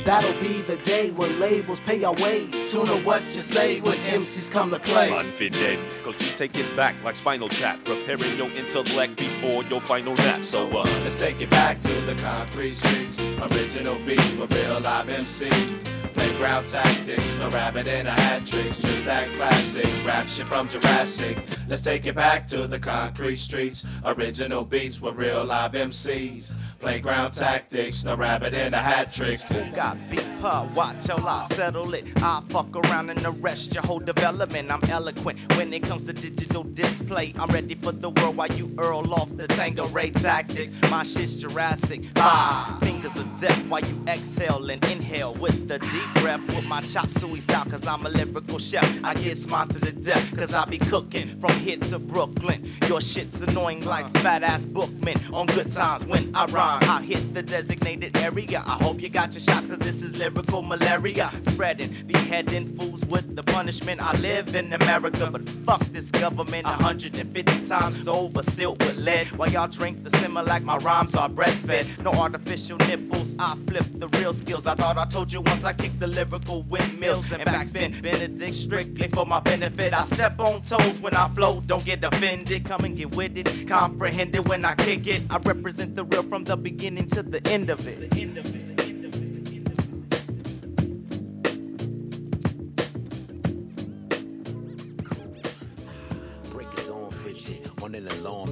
That'll 0.05 0.39
be 0.41 0.61
the 0.61 0.77
day 0.77 1.11
when 1.11 1.39
labels 1.39 1.79
pay 1.79 2.03
our 2.03 2.13
way. 2.13 2.47
Tune 2.65 2.87
to 2.87 2.97
what 3.03 3.23
you 3.35 3.41
say 3.41 3.79
when 3.81 3.97
MCs 3.99 4.51
come 4.51 4.69
to 4.71 4.79
play. 4.79 5.09
Unfitted, 5.11 5.79
cause 6.03 6.19
we 6.19 6.27
take 6.27 6.55
it 6.57 6.75
back 6.75 6.95
like 7.03 7.15
spinal 7.15 7.49
tap, 7.49 7.83
preparing 7.83 8.37
your 8.37 8.49
intellect 8.51 9.17
before 9.17 9.63
your 9.65 9.81
final 9.81 10.15
nap. 10.15 10.43
So, 10.43 10.67
uh, 10.69 10.83
Let's 11.03 11.15
take 11.15 11.41
it 11.41 11.49
back 11.49 11.81
to 11.83 12.01
the 12.01 12.15
concrete 12.15 12.75
streets. 12.75 13.19
Original 13.51 13.95
beats 14.05 14.33
with 14.33 14.53
real 14.53 14.79
live 14.79 15.07
MCs. 15.07 15.89
Playground 16.13 16.67
tactics, 16.67 17.35
no 17.35 17.49
rabbit 17.49 17.87
and 17.87 18.07
a 18.07 18.11
hat 18.11 18.45
tricks. 18.45 18.77
Just 18.79 19.03
that 19.05 19.31
classic 19.33 19.87
rap 20.05 20.27
shit 20.27 20.47
from 20.47 20.67
Jurassic. 20.67 21.37
Let's 21.67 21.81
take 21.81 22.05
it 22.05 22.15
back 22.15 22.47
to 22.49 22.67
the 22.67 22.77
concrete 22.79 23.37
streets. 23.37 23.85
Original 24.05 24.63
beats 24.63 25.01
with 25.01 25.15
real 25.15 25.43
live 25.43 25.71
MCs. 25.71 26.55
Playground 26.79 27.31
tactics, 27.31 28.03
no 28.03 28.15
rabbit 28.15 28.53
and 28.53 28.75
a 28.75 28.77
hat 28.77 29.11
tricks. 29.23 29.51
Who 29.51 29.71
got 29.71 29.97
beef, 30.09 30.29
huh? 30.39 30.67
Watch 30.73 31.05
till 31.05 31.27
I 31.27 31.45
settle 31.45 31.93
it. 31.93 32.05
I 32.21 32.41
fuck 32.49 32.75
around 32.75 33.09
and 33.09 33.21
arrest 33.25 33.73
your 33.73 33.83
whole 33.83 33.99
development. 33.99 34.71
I'm 34.71 34.83
eloquent 34.89 35.39
when 35.55 35.73
it 35.73 35.83
comes 35.83 36.03
to 36.03 36.13
digital 36.13 36.63
display. 36.63 37.33
I'm 37.39 37.49
ready 37.49 37.75
for 37.75 37.91
the 37.91 38.09
world 38.09 38.37
while 38.37 38.51
you 38.51 38.73
earl 38.77 39.13
off 39.13 39.29
the 39.35 39.47
Tango 39.47 39.85
Ray 39.87 40.11
tactics. 40.11 40.79
My 40.89 41.03
shit's 41.03 41.35
Jurassic. 41.35 42.01
Five 42.15 42.79
fingers 42.79 43.19
of 43.19 43.39
death 43.39 43.57
while 43.67 43.81
you 43.81 44.03
exhale 44.07 44.69
and 44.69 44.83
inhale 44.85 45.33
with 45.35 45.67
the 45.67 45.79
deep 45.79 46.21
breath 46.21 46.41
with 46.55 46.65
my 46.65 46.81
chop 46.81 47.09
suey 47.09 47.41
style. 47.41 47.65
Cause 47.65 47.87
I'm 47.87 48.05
a 48.05 48.09
lyrical 48.09 48.59
chef. 48.59 48.87
I 49.03 49.13
get 49.13 49.37
smiles 49.37 49.69
to 49.69 49.79
the 49.79 49.91
death. 49.91 50.35
Cause 50.37 50.53
I 50.53 50.65
be 50.65 50.77
cooking 50.77 51.39
from 51.39 51.51
here 51.59 51.77
to 51.77 51.99
Brooklyn. 51.99 52.71
Your 52.87 53.01
shit's 53.01 53.41
annoying 53.41 53.85
like 53.85 54.05
fat 54.17 54.43
ass 54.43 54.65
bookmen 54.65 55.15
on 55.33 55.45
good 55.47 55.71
times 55.71 56.05
when 56.05 56.35
I 56.35 56.45
rhyme. 56.45 56.83
I 56.83 57.01
hit 57.01 57.33
the 57.33 57.43
designated 57.43 58.17
area. 58.17 58.63
I 58.65 58.83
hope 58.83 59.01
you 59.01 59.09
got 59.13 59.33
your 59.33 59.41
shots 59.41 59.67
cause 59.67 59.77
this 59.77 60.01
is 60.01 60.17
lyrical 60.17 60.63
malaria. 60.63 61.29
Spreading, 61.43 61.93
beheading 62.07 62.75
fools 62.75 63.05
with 63.05 63.35
the 63.35 63.43
punishment. 63.43 64.01
I 64.01 64.11
live 64.19 64.55
in 64.55 64.73
America, 64.73 65.29
but 65.31 65.47
fuck 65.65 65.81
this 65.81 66.09
government 66.09 66.65
150 66.65 67.65
times 67.65 68.07
over, 68.07 68.41
sealed 68.41 68.81
with 68.81 68.97
lead. 68.97 69.27
While 69.37 69.51
y'all 69.51 69.67
drink 69.67 70.03
the 70.03 70.09
simmer 70.17 70.41
like 70.41 70.63
my 70.63 70.77
rhymes 70.77 71.13
are 71.13 71.29
breastfed. 71.29 72.03
No 72.03 72.11
artificial 72.11 72.77
nipples, 72.77 73.35
I 73.37 73.55
flip 73.67 73.85
the 73.93 74.07
real 74.17 74.33
skills. 74.33 74.65
I 74.65 74.73
thought 74.73 74.97
I 74.97 75.05
told 75.05 75.31
you 75.31 75.41
once 75.41 75.63
I 75.63 75.73
kicked 75.73 75.99
the 75.99 76.07
lyrical 76.07 76.63
windmills 76.63 77.31
and 77.31 77.43
backspin. 77.43 78.01
Benedict 78.01 78.55
strictly 78.55 79.09
for 79.09 79.27
my 79.27 79.39
benefit. 79.41 79.93
I 79.93 80.01
step 80.01 80.39
on 80.39 80.63
toes 80.63 80.99
when 80.99 81.15
I 81.15 81.29
flow, 81.29 81.61
don't 81.67 81.85
get 81.85 82.03
offended. 82.03 82.65
Come 82.65 82.83
and 82.83 82.97
get 82.97 83.15
with 83.15 83.37
it, 83.37 83.67
comprehend 83.67 84.33
it 84.33 84.47
when 84.49 84.65
I 84.65 84.73
kick 84.73 85.05
it. 85.05 85.21
I 85.29 85.37
represent 85.37 85.95
the 85.95 86.03
real 86.03 86.23
from 86.23 86.45
the 86.45 86.57
beginning 86.57 87.09
to 87.09 87.21
the 87.21 87.45
end 87.47 87.69
of 87.69 87.87
it. 87.87 88.09
The 88.09 88.21
end 88.21 88.37
of 88.39 88.55
it. 88.55 88.62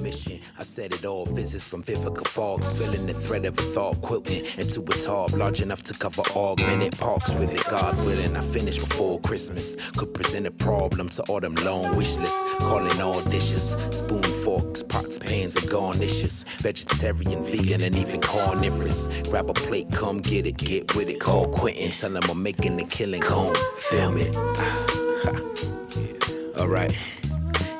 Mission. 0.02 0.40
I 0.58 0.64
said 0.64 0.92
it 0.92 1.04
all, 1.04 1.26
visits 1.26 1.68
from 1.68 1.82
Vivica 1.82 2.26
Fox, 2.26 2.72
feeling 2.72 3.06
the 3.06 3.14
thread 3.14 3.44
of 3.44 3.58
a 3.58 3.62
thought, 3.62 4.00
quilting 4.02 4.44
into 4.58 4.82
a 4.82 4.94
tarp 5.04 5.32
large 5.32 5.62
enough 5.62 5.82
to 5.84 5.94
cover 5.94 6.22
all 6.34 6.52
augmented 6.52 6.98
parks 6.98 7.32
with 7.34 7.54
it. 7.54 7.64
God 7.70 7.96
willing, 8.04 8.36
I 8.36 8.40
finish 8.40 8.78
before 8.78 9.20
Christmas. 9.20 9.76
Could 9.92 10.12
present 10.12 10.46
a 10.46 10.50
problem 10.50 11.08
to 11.10 11.22
all 11.24 11.40
them 11.40 11.54
long 11.56 11.96
wish 11.96 12.16
list. 12.16 12.44
Calling 12.58 13.00
all 13.00 13.22
dishes, 13.24 13.76
spoon, 13.90 14.22
forks, 14.22 14.82
pots, 14.82 15.18
pans, 15.18 15.56
and 15.56 15.70
garnishes. 15.70 16.44
Vegetarian, 16.58 17.44
vegan, 17.44 17.82
and 17.82 17.96
even 17.96 18.20
carnivorous. 18.20 19.08
Grab 19.30 19.48
a 19.48 19.54
plate, 19.54 19.90
come 19.92 20.20
get 20.20 20.46
it, 20.46 20.56
get 20.56 20.94
with 20.96 21.08
it. 21.08 21.20
Call 21.20 21.48
Quentin, 21.48 21.90
tell 21.90 22.16
him 22.16 22.22
I'm 22.28 22.42
making 22.42 22.76
the 22.76 22.84
killing. 22.84 23.20
Come 23.20 23.54
film 23.78 24.16
it. 24.18 24.34
Alright, 26.58 26.96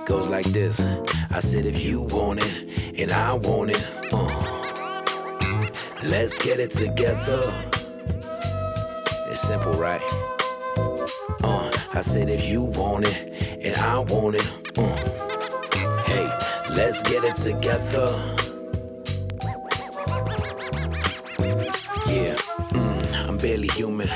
goes 0.06 0.28
like 0.28 0.46
this. 0.46 0.80
I 1.30 1.40
said, 1.40 1.66
if 1.66 1.84
you 1.84 2.02
want 2.02 2.40
it, 2.42 3.00
and 3.00 3.12
I 3.12 3.34
want 3.34 3.70
it, 3.70 3.90
uh, 4.12 5.00
let's 6.04 6.38
get 6.38 6.58
it 6.58 6.70
together. 6.70 7.42
It's 9.30 9.40
simple, 9.40 9.72
right? 9.74 10.02
Uh, 11.42 11.70
I 11.94 12.00
said, 12.00 12.28
if 12.28 12.48
you 12.48 12.64
want 12.64 13.06
it, 13.06 13.64
and 13.64 13.76
I 13.76 13.98
want 14.00 14.36
it, 14.36 14.78
uh, 14.78 16.02
hey, 16.02 16.28
let's 16.74 17.02
get 17.02 17.24
it 17.24 17.36
together. 17.36 18.08
Yeah, 22.06 22.34
mm, 22.74 23.28
I'm 23.28 23.38
barely 23.38 23.68
human. 23.68 24.08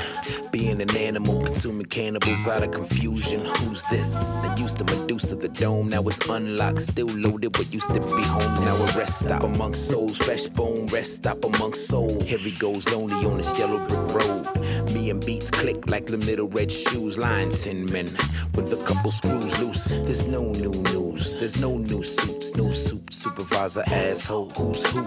Being 0.57 0.81
an 0.81 0.97
animal, 0.97 1.43
consuming 1.43 1.85
cannibals 1.85 2.47
out 2.47 2.63
of 2.63 2.71
confusion. 2.71 3.41
Who's 3.41 3.83
this? 3.91 4.39
They 4.39 4.59
used 4.59 4.79
to 4.79 4.85
Medusa 4.85 5.35
the 5.35 5.49
dome, 5.49 5.89
now 5.89 6.01
it's 6.07 6.27
unlocked. 6.27 6.81
Still 6.81 7.09
loaded 7.09 7.55
what 7.55 7.71
used 7.71 7.93
to 7.93 7.99
be 7.99 8.23
homes, 8.23 8.61
now 8.61 8.75
a 8.75 8.97
rest 8.97 9.19
stop 9.19 9.43
amongst 9.43 9.87
souls. 9.87 10.17
Fresh 10.17 10.47
bone, 10.47 10.87
rest 10.87 11.17
stop 11.17 11.45
amongst 11.45 11.87
souls. 11.87 12.23
Here 12.23 12.39
he 12.39 12.57
goes, 12.57 12.89
lonely 12.89 13.23
on 13.23 13.37
this 13.37 13.57
yellow 13.59 13.85
brick 13.85 14.15
road. 14.15 14.47
Me 14.93 15.11
and 15.11 15.23
beats 15.23 15.51
click 15.51 15.85
like 15.87 16.07
the 16.07 16.17
little 16.17 16.47
red 16.49 16.71
shoes. 16.71 17.19
Line 17.19 17.49
ten 17.49 17.85
men 17.91 18.07
with 18.55 18.73
a 18.73 18.83
couple 18.83 19.11
screws 19.11 19.59
loose. 19.59 19.83
There's 19.85 20.25
no 20.25 20.41
new 20.41 20.71
news, 20.71 21.35
there's 21.35 21.61
no 21.61 21.77
new 21.77 22.01
suits, 22.01 22.57
no 22.57 22.71
suit 22.71 23.13
supervisor 23.13 23.83
asshole. 23.85 24.49
Who's 24.51 24.83
who? 24.91 25.03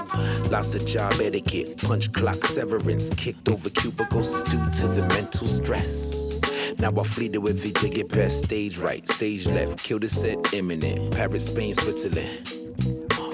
Lots 0.49 0.77
of 0.77 0.87
job 0.87 1.15
etiquette, 1.21 1.83
punch 1.83 2.13
clock 2.13 2.37
severance, 2.37 3.13
kicked 3.15 3.49
over 3.49 3.71
cubicles 3.71 4.33
is 4.33 4.43
due 4.43 4.71
to 4.81 4.89
the 4.89 5.07
mental 5.09 5.40
stress. 5.49 6.41
Now 6.79 6.91
I 6.99 7.05
flee 7.05 7.29
to 7.31 7.47
if 7.47 7.75
to 7.75 7.89
get 7.89 8.09
past 8.09 8.45
stage 8.45 8.79
right, 8.79 9.07
stage 9.09 9.47
left, 9.47 9.83
kill 9.83 9.99
the 9.99 10.09
set 10.09 10.55
imminent. 10.55 11.15
Paris, 11.15 11.47
Spain, 11.47 11.75
Switzerland. 11.75 12.49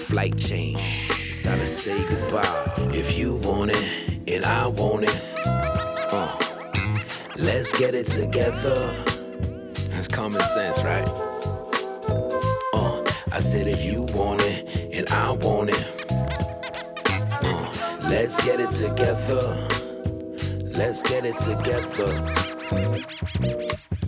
Flight 0.01 0.37
change, 0.37 0.81
it's 1.11 1.42
time 1.42 1.59
to 1.59 1.64
say 1.64 1.99
goodbye. 2.09 2.90
If 2.95 3.19
you 3.19 3.37
want 3.37 3.73
it, 3.73 4.35
and 4.35 4.45
I 4.45 4.66
want 4.66 5.05
it, 5.05 5.23
uh, 5.47 6.38
let's 7.37 7.77
get 7.79 7.95
it 7.95 8.07
together. 8.07 8.75
That's 9.90 10.09
common 10.09 10.40
sense, 10.40 10.83
right? 10.83 11.09
Uh, 12.73 13.05
I 13.33 13.40
said 13.40 13.69
if 13.69 13.85
you 13.85 14.03
want 14.14 14.42
it, 14.42 14.97
and 14.97 15.09
I 15.11 15.31
want 15.33 15.71
it, 15.71 16.11
uh, 17.45 17.99
let's 18.09 18.45
get 18.45 18.61
it 18.61 18.71
together. 18.71 19.86
Let's 20.77 21.03
get 21.03 21.25
it 21.25 21.39
together. 21.39 22.05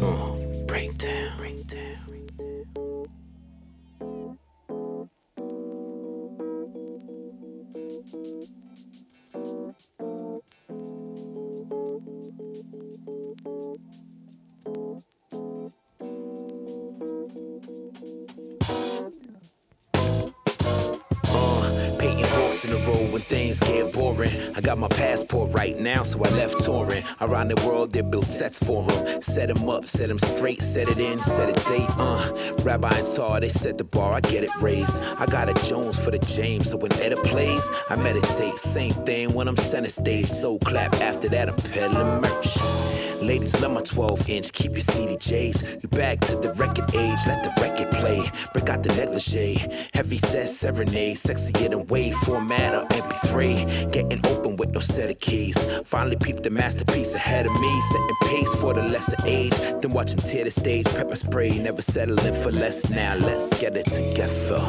Uh, 0.02 0.47
in 22.64 22.70
the 22.70 22.78
road 22.86 23.12
when 23.12 23.22
things 23.22 23.60
get 23.60 23.92
boring. 23.92 24.30
I 24.56 24.60
got 24.60 24.78
my 24.78 24.88
passport 24.88 25.52
right 25.52 25.78
now, 25.78 26.02
so 26.02 26.22
I 26.24 26.30
left 26.30 26.64
touring. 26.64 27.04
Around 27.20 27.48
the 27.48 27.66
world, 27.66 27.92
they 27.92 28.00
built 28.00 28.24
sets 28.24 28.58
for 28.58 28.84
them. 28.84 29.22
Set 29.22 29.48
them 29.48 29.68
up, 29.68 29.84
set 29.84 30.08
them 30.08 30.18
straight, 30.18 30.62
set 30.62 30.88
it 30.88 30.98
in, 30.98 31.22
set 31.22 31.48
a 31.50 31.68
date. 31.68 31.88
Uh, 31.98 32.54
Rabbi 32.62 32.90
and 32.90 33.06
Tar, 33.06 33.40
they 33.40 33.48
set 33.48 33.78
the 33.78 33.84
bar, 33.84 34.14
I 34.14 34.20
get 34.20 34.44
it 34.44 34.50
raised. 34.60 35.00
I 35.18 35.26
got 35.26 35.48
a 35.48 35.68
Jones 35.68 36.02
for 36.02 36.10
the 36.10 36.18
James, 36.18 36.70
so 36.70 36.76
when 36.76 36.92
Etta 36.94 37.16
plays, 37.16 37.68
I 37.88 37.96
meditate. 37.96 38.58
Same 38.58 38.92
thing 38.92 39.34
when 39.34 39.48
I'm 39.48 39.56
center 39.56 39.90
stage, 39.90 40.28
so 40.28 40.58
clap. 40.58 40.94
After 41.00 41.28
that, 41.28 41.48
I'm 41.48 41.56
peddling 41.56 42.20
merch. 42.20 43.07
Ladies 43.22 43.60
love 43.60 43.72
my 43.72 43.80
12 43.80 44.30
inch, 44.30 44.52
keep 44.52 44.72
your 44.72 44.80
CDJs. 44.80 45.82
You 45.82 45.88
back 45.88 46.20
to 46.20 46.36
the 46.36 46.52
record 46.54 46.94
age, 46.94 47.18
let 47.26 47.42
the 47.42 47.52
record 47.60 47.90
play. 47.90 48.22
Break 48.52 48.70
out 48.70 48.82
the 48.82 48.94
negligee, 48.94 49.60
heavy 49.92 50.18
set 50.18 50.48
serenade, 50.48 51.16
sexier 51.16 51.70
than 51.70 51.86
wave 51.86 52.14
format 52.16 52.74
or 52.74 52.84
MP3. 52.88 53.90
Getting 53.90 54.20
open 54.26 54.56
with 54.56 54.70
no 54.70 54.80
set 54.80 55.10
of 55.10 55.18
keys. 55.20 55.58
Finally 55.84 56.16
peeped 56.16 56.44
the 56.44 56.50
masterpiece 56.50 57.14
ahead 57.14 57.46
of 57.46 57.52
me, 57.60 57.80
setting 57.80 58.16
pace 58.22 58.54
for 58.54 58.72
the 58.72 58.82
lesser 58.82 59.16
age. 59.26 59.56
Then 59.80 59.92
watch 59.92 60.12
him 60.12 60.20
tear 60.20 60.44
the 60.44 60.50
stage, 60.50 60.86
pepper 60.86 61.16
spray, 61.16 61.58
never 61.58 61.82
settling 61.82 62.34
for 62.34 62.52
less. 62.52 62.88
Now 62.88 63.16
let's 63.16 63.58
get 63.58 63.76
it 63.76 63.86
together. 63.86 64.62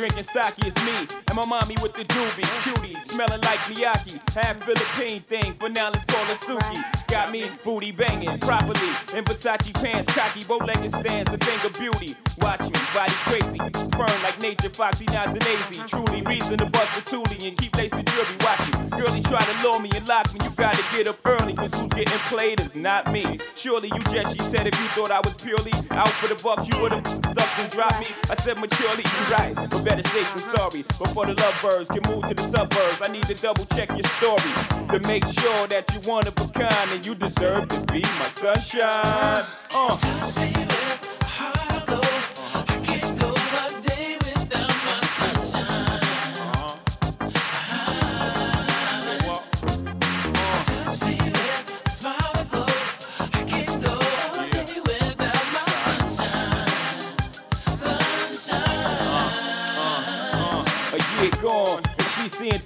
Drinking 0.00 0.24
sake, 0.24 0.54
it's 0.64 0.76
me. 0.86 0.96
And 1.28 1.36
my 1.36 1.44
mommy 1.44 1.76
with 1.82 1.92
the 1.92 2.04
doobie, 2.04 2.48
cutie, 2.64 2.98
smelling 3.00 3.42
like 3.42 3.60
Miyake. 3.68 4.16
Half 4.32 4.64
Philippine 4.64 5.20
thing, 5.28 5.54
but 5.60 5.72
now 5.72 5.90
let's 5.90 6.06
call 6.06 6.24
it 6.24 6.40
Suki. 6.40 6.80
Got 7.08 7.30
me 7.30 7.50
booty 7.64 7.92
banging 7.92 8.38
properly. 8.38 8.92
In 9.12 9.24
Versace 9.28 9.74
pants, 9.74 10.08
cocky, 10.14 10.42
bow 10.44 10.56
legged 10.64 10.90
stands, 10.90 11.30
a 11.34 11.36
thing 11.36 11.60
of 11.66 11.78
beauty. 11.78 12.16
Watch 12.40 12.62
me, 12.62 12.80
body 12.96 13.12
crazy. 13.28 13.58
Burn 13.92 14.16
like 14.24 14.40
nature, 14.40 14.70
foxy, 14.70 15.04
nods 15.12 15.34
and 15.36 15.44
easy. 15.44 15.82
Truly 15.84 16.22
reason 16.22 16.56
to 16.56 16.66
bust 16.70 16.96
the 16.96 17.02
toolie 17.04 17.46
and 17.46 17.58
keep 17.58 17.76
lace 17.76 17.90
the 17.90 18.02
jury 18.02 18.36
watching. 18.40 18.88
Girlie 18.96 19.22
try 19.28 19.44
to 19.44 19.62
lure 19.62 19.80
me 19.80 19.90
and 19.94 20.08
lock 20.08 20.32
me, 20.32 20.40
you 20.42 20.50
gotta 20.56 20.82
get 20.96 21.08
up 21.08 21.19
cause 21.60 21.80
who's 21.80 21.92
getting 21.92 22.18
played 22.32 22.60
is 22.60 22.74
not 22.74 23.12
me. 23.12 23.38
Surely 23.54 23.88
you 23.94 24.02
just, 24.04 24.36
she 24.36 24.42
said, 24.42 24.66
if 24.66 24.74
you 24.80 24.86
thought 24.96 25.10
I 25.10 25.20
was 25.20 25.34
purely 25.34 25.72
out 25.90 26.08
for 26.08 26.28
the 26.32 26.40
bucks, 26.42 26.68
you 26.68 26.80
would've 26.80 27.06
stuck 27.06 27.58
and 27.58 27.70
dropped 27.70 28.00
me. 28.00 28.06
I 28.30 28.34
said, 28.34 28.58
maturely, 28.58 29.04
you 29.04 29.20
right, 29.34 29.54
but 29.54 29.84
better 29.84 30.02
safe 30.08 30.32
than 30.32 30.42
sorry. 30.42 30.82
Before 30.82 31.26
the 31.26 31.34
lovebirds 31.34 31.88
can 31.90 32.02
move 32.10 32.26
to 32.28 32.34
the 32.34 32.42
suburbs, 32.42 33.00
I 33.02 33.08
need 33.12 33.24
to 33.24 33.34
double 33.34 33.66
check 33.76 33.90
your 33.90 34.08
story 34.16 34.52
to 34.88 34.98
make 35.06 35.26
sure 35.26 35.66
that 35.68 35.84
you 35.92 36.00
one 36.10 36.26
of 36.26 36.34
a 36.38 36.48
kind 36.48 36.90
and 36.92 37.04
you 37.04 37.14
deserve 37.14 37.68
to 37.68 37.80
be 37.92 38.00
my 38.00 38.28
sunshine. 38.30 39.44
Uh. 39.74 40.69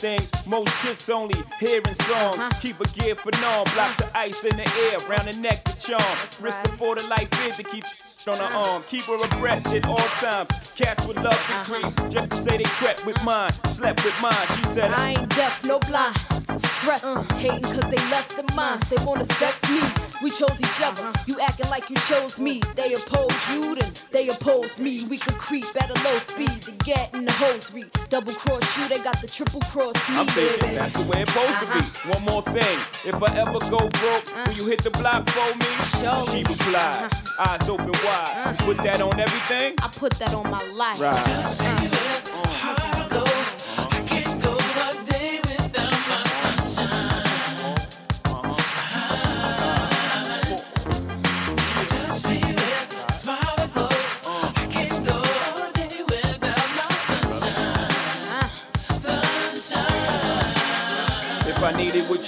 Things 0.04 0.46
most 0.46 0.68
chicks 0.82 1.08
only 1.08 1.34
hearing 1.58 1.94
songs. 2.10 2.36
Uh-huh. 2.36 2.50
Keep 2.60 2.80
a 2.80 2.88
gear 2.88 3.14
for 3.14 3.32
norm, 3.40 3.64
blocks 3.72 3.98
of 4.02 4.10
ice 4.14 4.44
in 4.44 4.54
the 4.56 4.68
air, 4.84 4.98
round 5.08 5.26
the 5.28 5.36
neck 5.40 5.64
to 5.64 5.74
charm. 5.80 6.16
Wrist 6.40 6.58
right. 6.58 6.78
for 6.78 6.94
the 6.94 7.06
life 7.08 7.30
is 7.48 7.56
to 7.56 7.62
keep 7.62 7.84
on 8.28 8.36
her 8.36 8.52
arm. 8.54 8.82
Keep 8.88 9.04
her 9.04 9.16
abreast 9.24 9.74
at 9.74 9.86
all 9.86 10.08
times. 10.20 10.48
Cats 10.76 11.06
would 11.06 11.16
love 11.16 11.40
to 11.48 11.54
uh-huh. 11.54 11.64
creep 11.64 12.10
just 12.10 12.30
to 12.32 12.36
say 12.36 12.58
they 12.58 12.70
crept 12.80 13.06
with 13.06 13.22
mine, 13.24 13.52
slept 13.78 14.04
with 14.04 14.18
mine. 14.20 14.46
She 14.56 14.64
said, 14.76 14.92
I 14.92 15.12
ain't 15.12 15.28
deaf, 15.30 15.64
no 15.64 15.78
blind. 15.80 16.18
Stress, 16.58 17.02
uh, 17.02 17.22
hating 17.36 17.62
cause 17.62 17.88
they 17.90 18.02
less 18.12 18.34
than 18.34 18.46
mine. 18.54 18.80
They 18.90 19.02
wanna 19.06 19.24
sex 19.24 19.56
me. 19.70 20.03
We 20.24 20.30
chose 20.30 20.58
each 20.58 20.80
other. 20.80 21.02
Uh-huh. 21.02 21.24
You 21.26 21.38
acting 21.40 21.68
like 21.68 21.90
you 21.90 21.96
chose 22.08 22.38
me. 22.38 22.62
They 22.76 22.94
oppose 22.94 23.36
you, 23.52 23.74
then 23.74 23.92
they 24.10 24.28
oppose 24.30 24.78
me. 24.78 25.04
We 25.04 25.18
could 25.18 25.34
creep 25.34 25.66
at 25.76 25.90
a 25.90 26.02
low 26.02 26.16
speed 26.16 26.62
to 26.62 26.72
get 26.82 27.12
in 27.12 27.26
the 27.26 27.32
hosiery. 27.32 27.84
Double 28.08 28.32
cross 28.32 28.64
you, 28.78 28.88
they 28.88 29.04
got 29.04 29.20
the 29.20 29.26
triple 29.26 29.60
cross 29.60 29.92
me. 30.08 30.16
I'm 30.16 30.26
thinking 30.28 30.76
that's 30.76 30.94
the 30.94 31.10
way 31.10 31.20
it's 31.20 31.30
supposed 31.30 31.50
uh-huh. 31.50 31.60
to 31.60 31.78
be. 31.78 31.84
Uh-huh. 31.84 32.14
One 32.14 32.24
more 32.24 32.40
thing. 32.40 32.78
If 33.04 33.22
I 33.22 33.36
ever 33.36 33.60
go 33.68 33.80
broke, 34.00 34.24
uh-huh. 34.32 34.44
will 34.46 34.54
you 34.54 34.66
hit 34.66 34.82
the 34.82 34.92
block 34.92 35.28
for 35.28 35.58
me? 35.58 35.70
Show 36.00 36.24
she 36.32 36.38
replied, 36.38 37.12
uh-huh. 37.12 37.58
eyes 37.60 37.68
open 37.68 37.92
wide. 37.92 38.32
Uh-huh. 38.32 38.64
Put 38.64 38.78
that 38.78 39.02
on 39.02 39.20
everything? 39.20 39.74
I 39.82 39.88
put 39.88 40.14
that 40.14 40.32
on 40.32 40.48
my 40.50 40.64
life. 40.68 41.02
Right. 41.02 42.13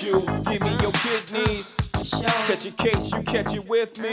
You. 0.02 0.20
Give 0.50 0.62
me 0.62 0.76
your 0.82 0.92
kidneys. 0.92 1.76
Catch 2.46 2.66
a 2.66 2.70
case, 2.70 3.12
you 3.12 3.22
catch 3.22 3.54
it 3.54 3.66
with 3.66 3.98
me. 3.98 4.10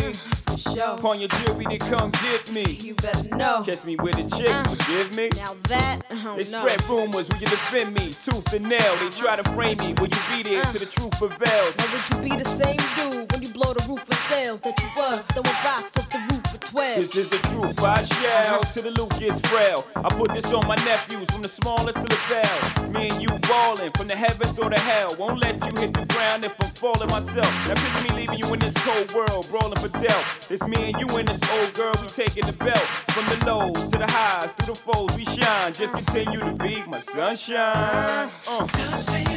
Sure. 0.58 0.96
Upon 0.96 1.20
your 1.20 1.30
jury 1.30 1.66
to 1.66 1.78
come 1.78 2.12
get 2.12 2.52
me. 2.52 2.64
You 2.82 2.96
better 2.96 3.36
know. 3.36 3.64
Catch 3.66 3.84
me 3.84 3.96
with 3.98 4.18
a 4.18 4.24
chick, 4.30 4.50
uh, 4.50 4.64
forgive 4.64 5.16
me. 5.16 5.30
Now 5.36 5.56
that, 5.70 6.02
oh 6.10 6.36
They 6.38 6.44
spread 6.44 6.84
rumors, 6.90 7.30
will 7.30 7.38
you 7.38 7.48
defend 7.48 7.94
me? 7.94 8.14
Tooth 8.24 8.54
and 8.54 8.68
nail, 8.68 8.96
they 8.98 9.10
try 9.10 9.36
to 9.36 9.44
frame 9.52 9.78
me. 9.80 9.94
Will 10.00 10.08
you 10.08 10.24
be 10.36 10.44
there 10.44 10.62
uh, 10.62 10.72
till 10.72 10.80
the 10.80 10.86
truth 10.86 11.12
prevails? 11.12 11.76
Or 11.78 11.88
would 11.92 12.10
you 12.10 12.30
be 12.38 12.44
the 12.44 12.50
same 12.50 12.78
dude 12.96 13.32
when 13.32 13.42
you 13.42 13.50
blow 13.50 13.74
the 13.74 13.86
roof 13.90 14.08
of 14.08 14.16
sales 14.30 14.62
that 14.62 14.80
you 14.82 14.90
was 14.96 15.22
throwing 15.34 15.58
rocks 15.66 15.92
off 15.98 16.10
the 16.10 16.20
roof 16.30 16.43
for 16.54 16.68
12? 16.70 16.96
This 16.98 17.18
is 17.18 17.30
the 17.30 17.38
truth, 17.50 17.84
I 17.84 18.02
shall 18.04 18.62
till 18.64 18.84
the 18.84 18.92
loot 18.92 19.10
gets 19.20 19.40
frail. 19.48 19.86
I 19.96 20.10
put 20.10 20.32
this 20.34 20.54
on 20.54 20.68
my 20.68 20.76
nephews 20.86 21.28
from 21.32 21.42
the 21.42 21.50
smallest 21.50 21.98
to 21.98 22.04
the 22.04 22.22
veil. 22.30 22.90
Me 22.90 23.10
and 23.10 23.22
you 23.22 23.30
ballin' 23.50 23.92
from 23.98 24.08
the 24.08 24.16
heavens 24.16 24.58
or 24.60 24.70
the 24.70 24.80
hell. 24.80 25.16
Won't 25.18 25.40
let 25.40 25.56
you 25.66 25.74
hit 25.82 25.94
the 25.94 26.06
ground 26.14 26.46
if 26.46 26.54
I'm 26.62 26.70
falling 26.70 27.10
myself. 27.10 27.52
Now 27.68 27.74
picture 27.74 28.04
me 28.04 28.22
leaving 28.22 28.40
you 28.40 28.54
in 28.54 28.60
this 28.60 28.78
cold 28.86 29.10
world, 29.14 29.48
brawling 29.50 29.80
for 29.80 29.90
death. 30.00 30.52
It's 30.52 30.66
me 30.68 30.92
and 30.92 30.98
you 31.02 31.08
and 31.18 31.28
this 31.28 31.42
old 31.58 31.74
girl, 31.74 31.94
we 32.02 32.08
taking 32.08 32.46
the 32.46 32.54
belt. 32.54 32.86
From 33.14 33.26
the 33.34 33.46
lows 33.46 33.84
to 33.90 33.98
the 33.98 34.10
highs, 34.10 34.52
through 34.54 34.76
the 34.76 34.80
foes, 34.80 35.16
we 35.18 35.26
shine. 35.26 35.74
Just 35.74 35.94
continue 35.94 36.40
to 36.40 36.54
be 36.54 36.84
my 36.88 37.00
sunshine. 37.00 38.30
Uh. 38.48 38.68
Just 38.68 39.10
feel 39.10 39.34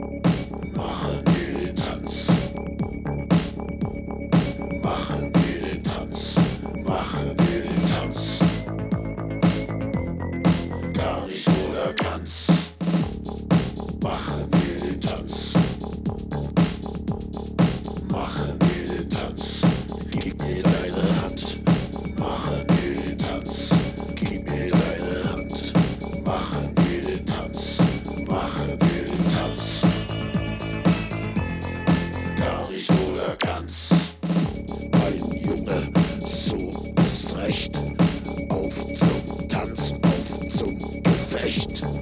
you 0.00 0.31
nicht. 41.56 42.01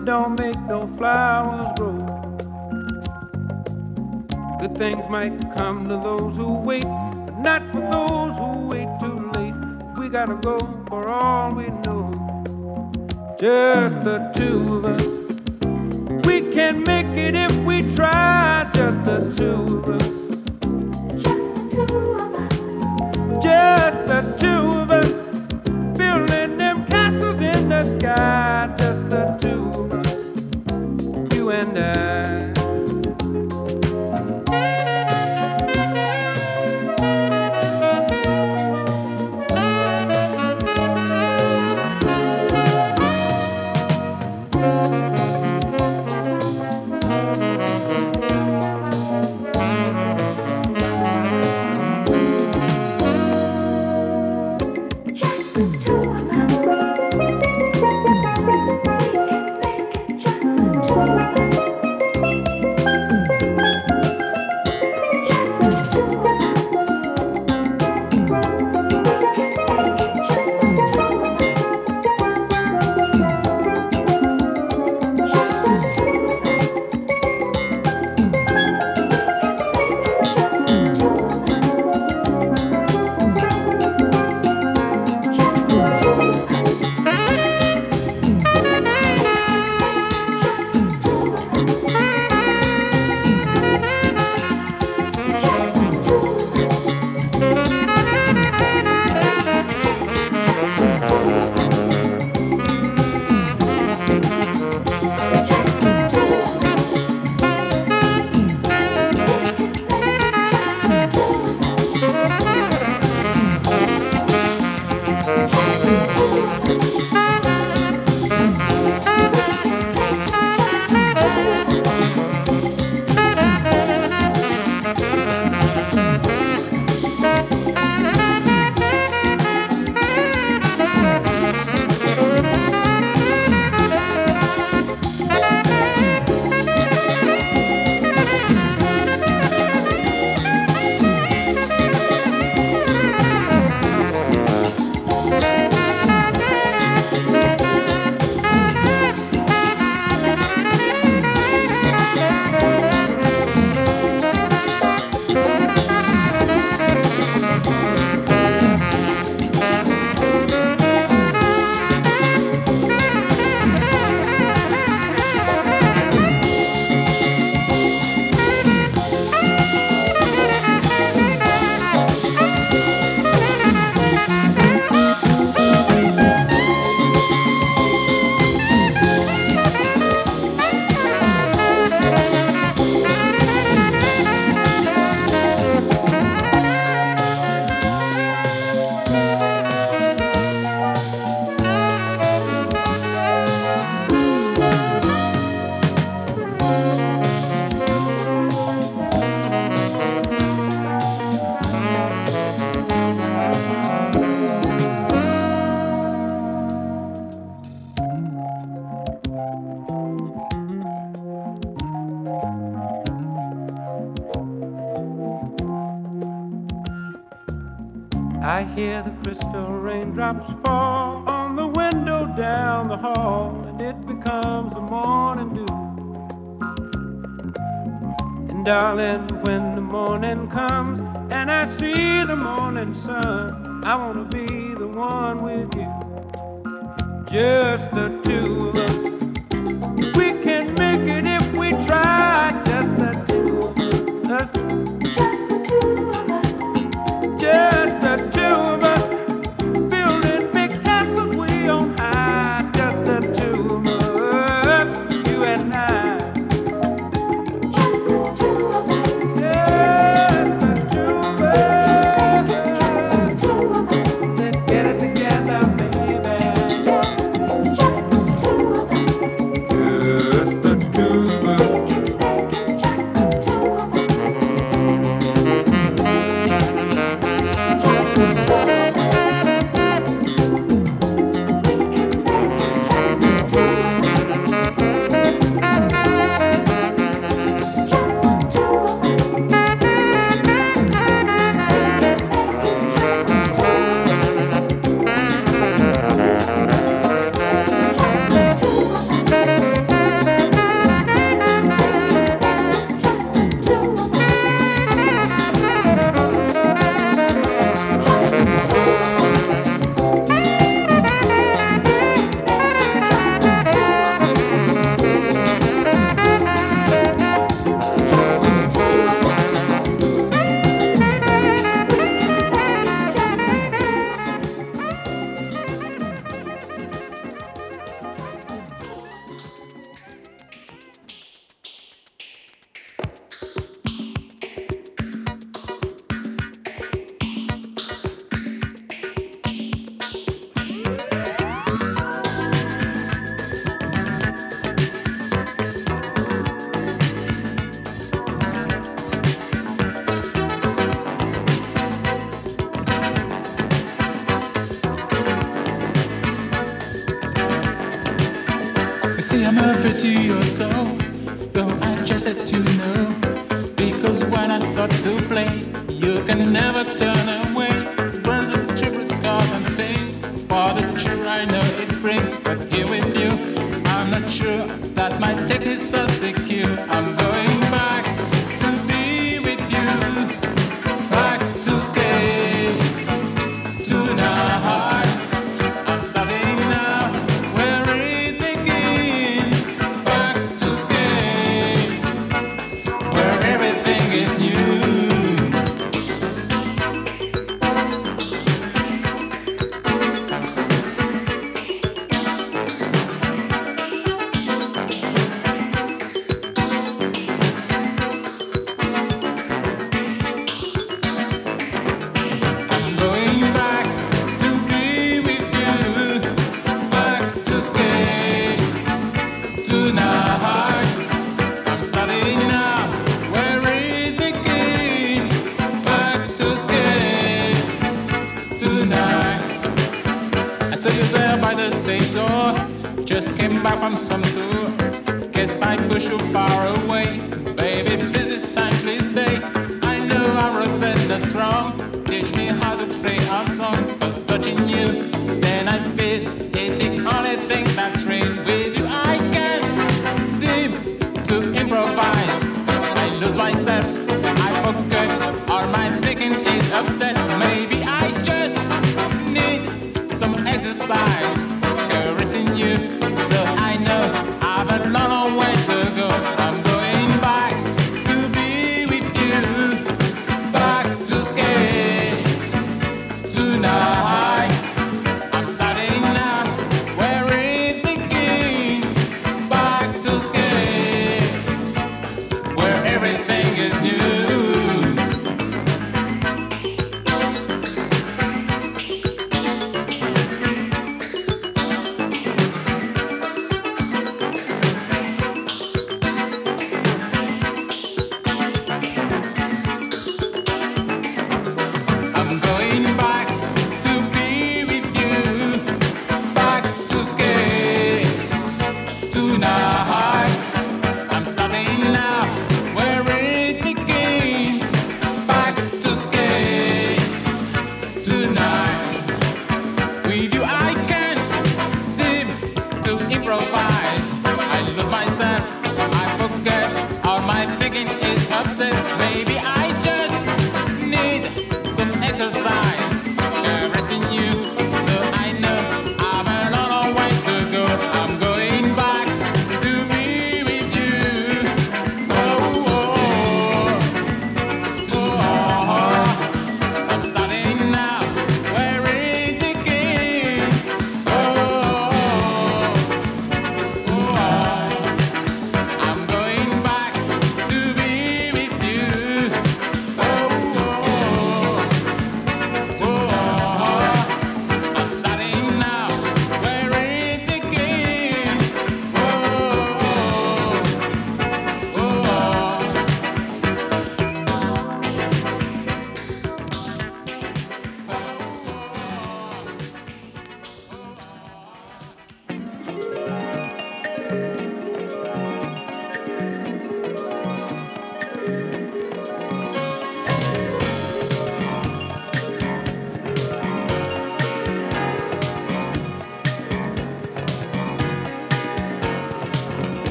that 0.00 0.06
don't 0.06 0.38
make 0.38 0.58
no 0.62 0.86
flowers 0.96 1.78
grow. 1.78 1.98
Good 4.58 4.76
things 4.76 5.04
might 5.10 5.38
come 5.56 5.88
to 5.88 5.96
those 5.96 6.36
who 6.36 6.54
wait, 6.54 6.84
but 6.84 7.38
not 7.38 7.62
for 7.72 7.80
those 7.80 8.36
who 8.36 8.66
wait 8.68 8.88
too 9.00 9.30
late. 9.34 9.54
We 9.98 10.08
gotta 10.08 10.36
go. 10.36 10.59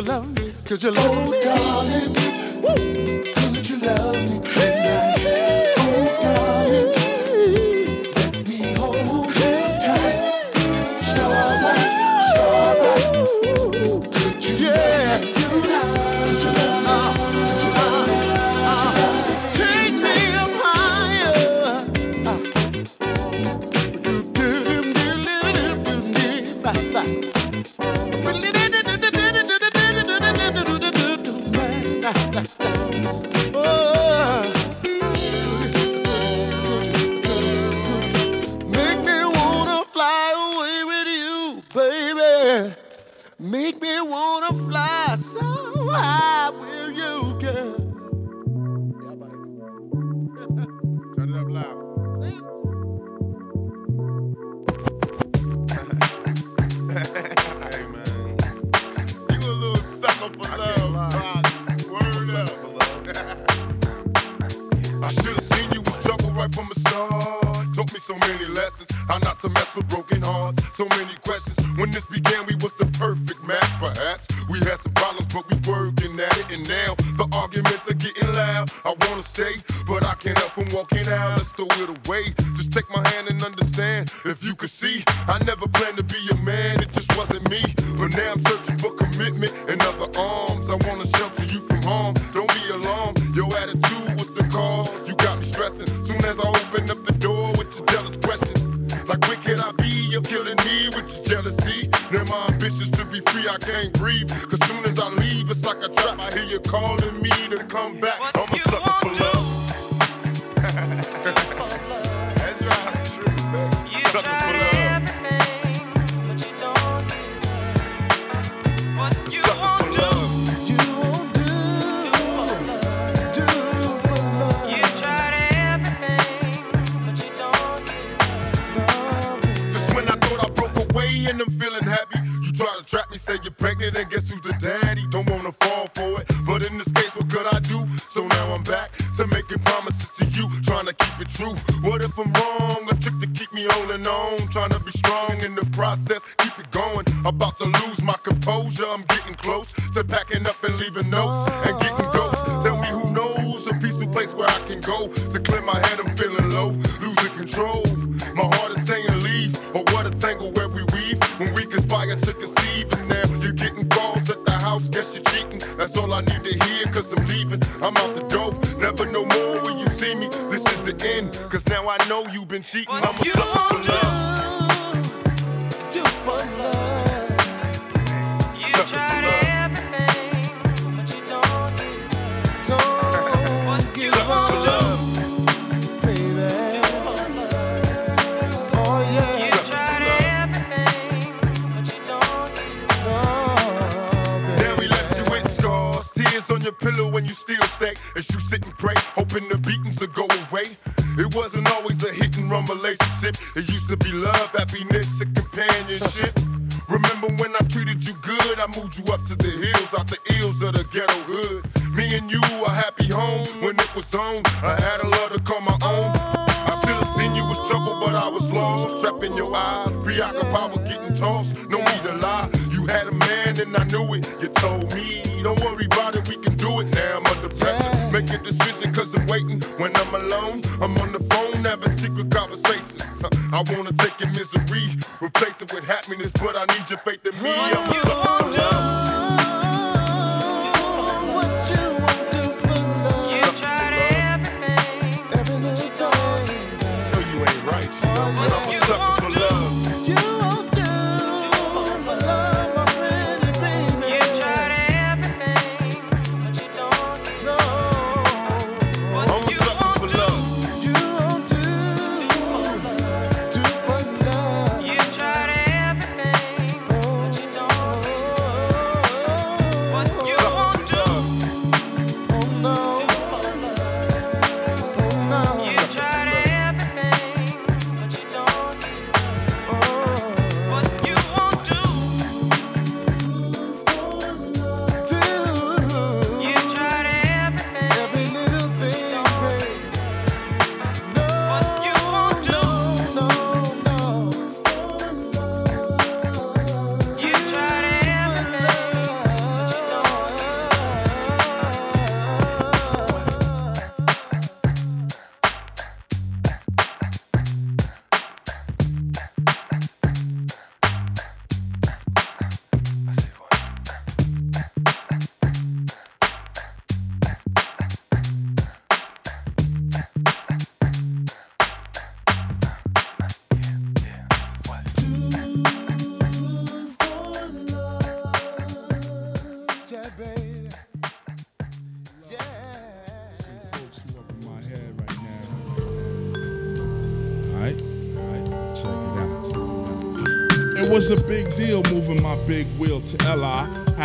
Me? 0.00 0.06
Could 0.06 0.06
you 0.06 0.12
love 0.12 0.36
me? 0.36 0.52
Could 0.64 0.82
you 0.82 0.90
love 0.92 1.09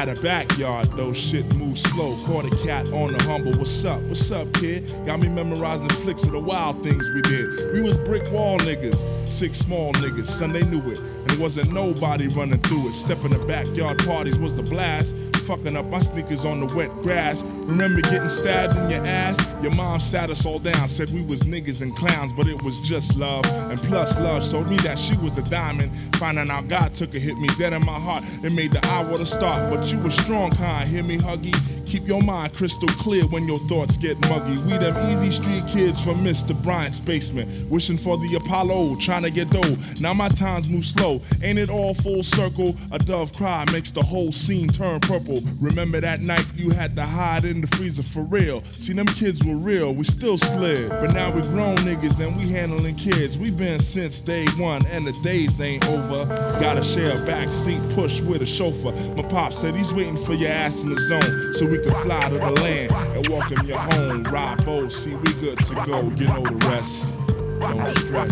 Had 0.05 0.19
a 0.19 0.21
backyard 0.21 0.85
though, 0.95 1.13
shit 1.13 1.55
moved 1.57 1.79
slow. 1.79 2.15
Caught 2.27 2.45
a 2.45 2.67
cat 2.67 2.93
on 2.93 3.11
the 3.11 3.23
humble. 3.23 3.51
What's 3.53 3.83
up? 3.85 3.99
What's 4.03 4.29
up, 4.29 4.53
kid? 4.53 4.93
Got 5.03 5.23
me 5.23 5.29
memorizing 5.29 5.89
flicks 5.89 6.25
of 6.25 6.33
the 6.33 6.39
wild 6.39 6.83
things 6.83 7.09
we 7.15 7.23
did. 7.23 7.73
We 7.73 7.81
was 7.81 7.97
brick 8.05 8.21
wall 8.31 8.59
niggas, 8.59 9.27
six 9.27 9.57
small 9.57 9.93
niggas, 9.93 10.27
son 10.27 10.53
they 10.53 10.63
knew 10.69 10.91
it. 10.91 11.01
And 11.01 11.31
it 11.31 11.39
wasn't 11.39 11.73
nobody 11.73 12.27
running 12.35 12.59
through 12.59 12.89
it. 12.89 12.93
Stepping 12.93 13.31
the 13.31 13.43
backyard 13.47 13.97
parties 14.05 14.37
was 14.37 14.55
the 14.55 14.61
blast. 14.61 15.15
Fucking 15.45 15.75
up 15.75 15.85
my 15.85 15.99
sneakers 15.99 16.43
on 16.43 16.59
the 16.59 16.65
wet 16.75 16.89
grass. 17.03 17.43
Remember 17.43 18.01
getting 18.01 18.29
stabbed 18.29 18.75
in 18.77 18.89
your 18.89 19.05
ass? 19.05 19.37
Your 19.61 19.73
mom 19.75 19.99
sat 19.99 20.31
us 20.31 20.43
all 20.43 20.57
down, 20.57 20.89
said 20.89 21.11
we 21.11 21.21
was 21.21 21.41
niggas 21.41 21.83
and 21.83 21.95
clowns, 21.95 22.33
but 22.33 22.47
it 22.47 22.59
was 22.63 22.81
just 22.81 23.15
love. 23.15 23.45
And 23.69 23.77
plus, 23.77 24.17
love 24.19 24.43
showed 24.43 24.67
me 24.67 24.77
that 24.77 24.97
she 24.97 25.15
was 25.17 25.37
a 25.37 25.43
diamond. 25.43 25.91
Finding 26.15 26.49
out 26.49 26.67
God 26.67 26.95
took 26.95 27.13
a 27.15 27.19
hit 27.19 27.37
me 27.37 27.47
dead 27.59 27.73
in 27.73 27.85
my 27.85 27.99
heart. 27.99 28.23
It 28.43 28.53
made 28.53 28.71
the 28.71 28.83
hour 28.87 29.17
to 29.17 29.25
start, 29.25 29.71
but 29.71 29.85
you 29.91 29.99
was 29.99 30.15
strong, 30.15 30.49
kind. 30.49 30.87
Hear 30.87 31.03
me, 31.03 31.17
huggy? 31.17 31.53
Keep 31.95 32.09
your 32.09 32.21
mind 32.23 32.53
crystal 32.53 32.89
clear 32.89 33.23
when 33.27 33.47
your 33.47 33.57
thoughts 33.69 33.95
get 33.95 34.19
muggy. 34.27 34.61
We 34.63 34.77
them 34.77 34.93
easy 35.09 35.31
street 35.31 35.65
kids 35.65 36.03
from 36.03 36.25
Mr. 36.25 36.53
Bryant's 36.61 36.99
basement, 36.99 37.71
wishing 37.71 37.97
for 37.97 38.17
the 38.17 38.35
Apollo, 38.35 38.97
trying 38.97 39.23
to 39.23 39.31
get 39.31 39.49
dough. 39.49 39.77
Now 40.01 40.13
my 40.13 40.27
times 40.27 40.69
move 40.69 40.83
slow, 40.83 41.21
ain't 41.41 41.57
it 41.57 41.69
all 41.69 41.93
full 41.93 42.21
circle? 42.21 42.75
A 42.91 42.99
dove 42.99 43.31
cry 43.31 43.63
makes 43.71 43.93
the 43.93 44.03
whole 44.03 44.33
scene 44.33 44.67
turn 44.67 44.99
purple. 44.99 45.37
Remember 45.61 46.01
that 46.01 46.19
night 46.19 46.45
you 46.57 46.69
had 46.69 46.97
to 46.97 47.05
hide 47.05 47.45
in 47.45 47.61
the 47.61 47.67
freezer 47.67 48.03
for 48.03 48.23
real? 48.23 48.61
See, 48.71 48.91
them 48.91 49.07
kids 49.07 49.45
were 49.47 49.55
real, 49.55 49.93
we 49.93 50.03
still 50.03 50.37
slid. 50.37 50.89
But 50.89 51.13
now 51.13 51.31
we 51.31 51.43
grown 51.43 51.77
niggas 51.77 52.19
and 52.19 52.35
we 52.35 52.49
handling 52.49 52.95
kids. 52.95 53.37
We 53.37 53.51
been 53.51 53.79
since 53.79 54.19
day 54.19 54.47
one, 54.57 54.81
and 54.87 55.07
the 55.07 55.13
days 55.23 55.61
ain't 55.61 55.87
over. 55.87 56.25
Gotta 56.59 56.83
share 56.83 57.17
a 57.17 57.25
back 57.25 57.47
seat 57.47 57.79
push 57.91 58.19
with 58.19 58.41
a 58.41 58.45
chauffeur. 58.45 58.91
My 59.15 59.23
pop 59.23 59.53
said 59.53 59.75
he's 59.75 59.93
waiting 59.93 60.17
for 60.17 60.33
your 60.33 60.51
ass 60.51 60.83
in 60.83 60.89
the 60.89 60.99
zone 60.99 61.53
so 61.53 61.65
we 61.65 61.84
can 61.85 62.01
fly 62.01 62.29
to 62.29 62.37
the 62.39 62.51
land 62.61 62.91
and 62.91 63.27
welcome 63.27 63.67
you 63.67 63.77
home. 63.77 64.23
Ride 64.23 64.65
boat, 64.65 64.91
see 64.91 65.13
we 65.13 65.33
good 65.33 65.59
to 65.59 65.75
go. 65.85 66.01
You 66.15 66.27
know 66.27 66.43
the 66.43 66.67
rest. 66.67 67.13
Don't 67.61 67.97
stress. 67.97 68.31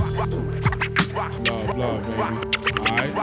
Love, 1.48 1.78
love, 1.78 2.02
baby. 2.08 2.80
Alright? 2.80 3.14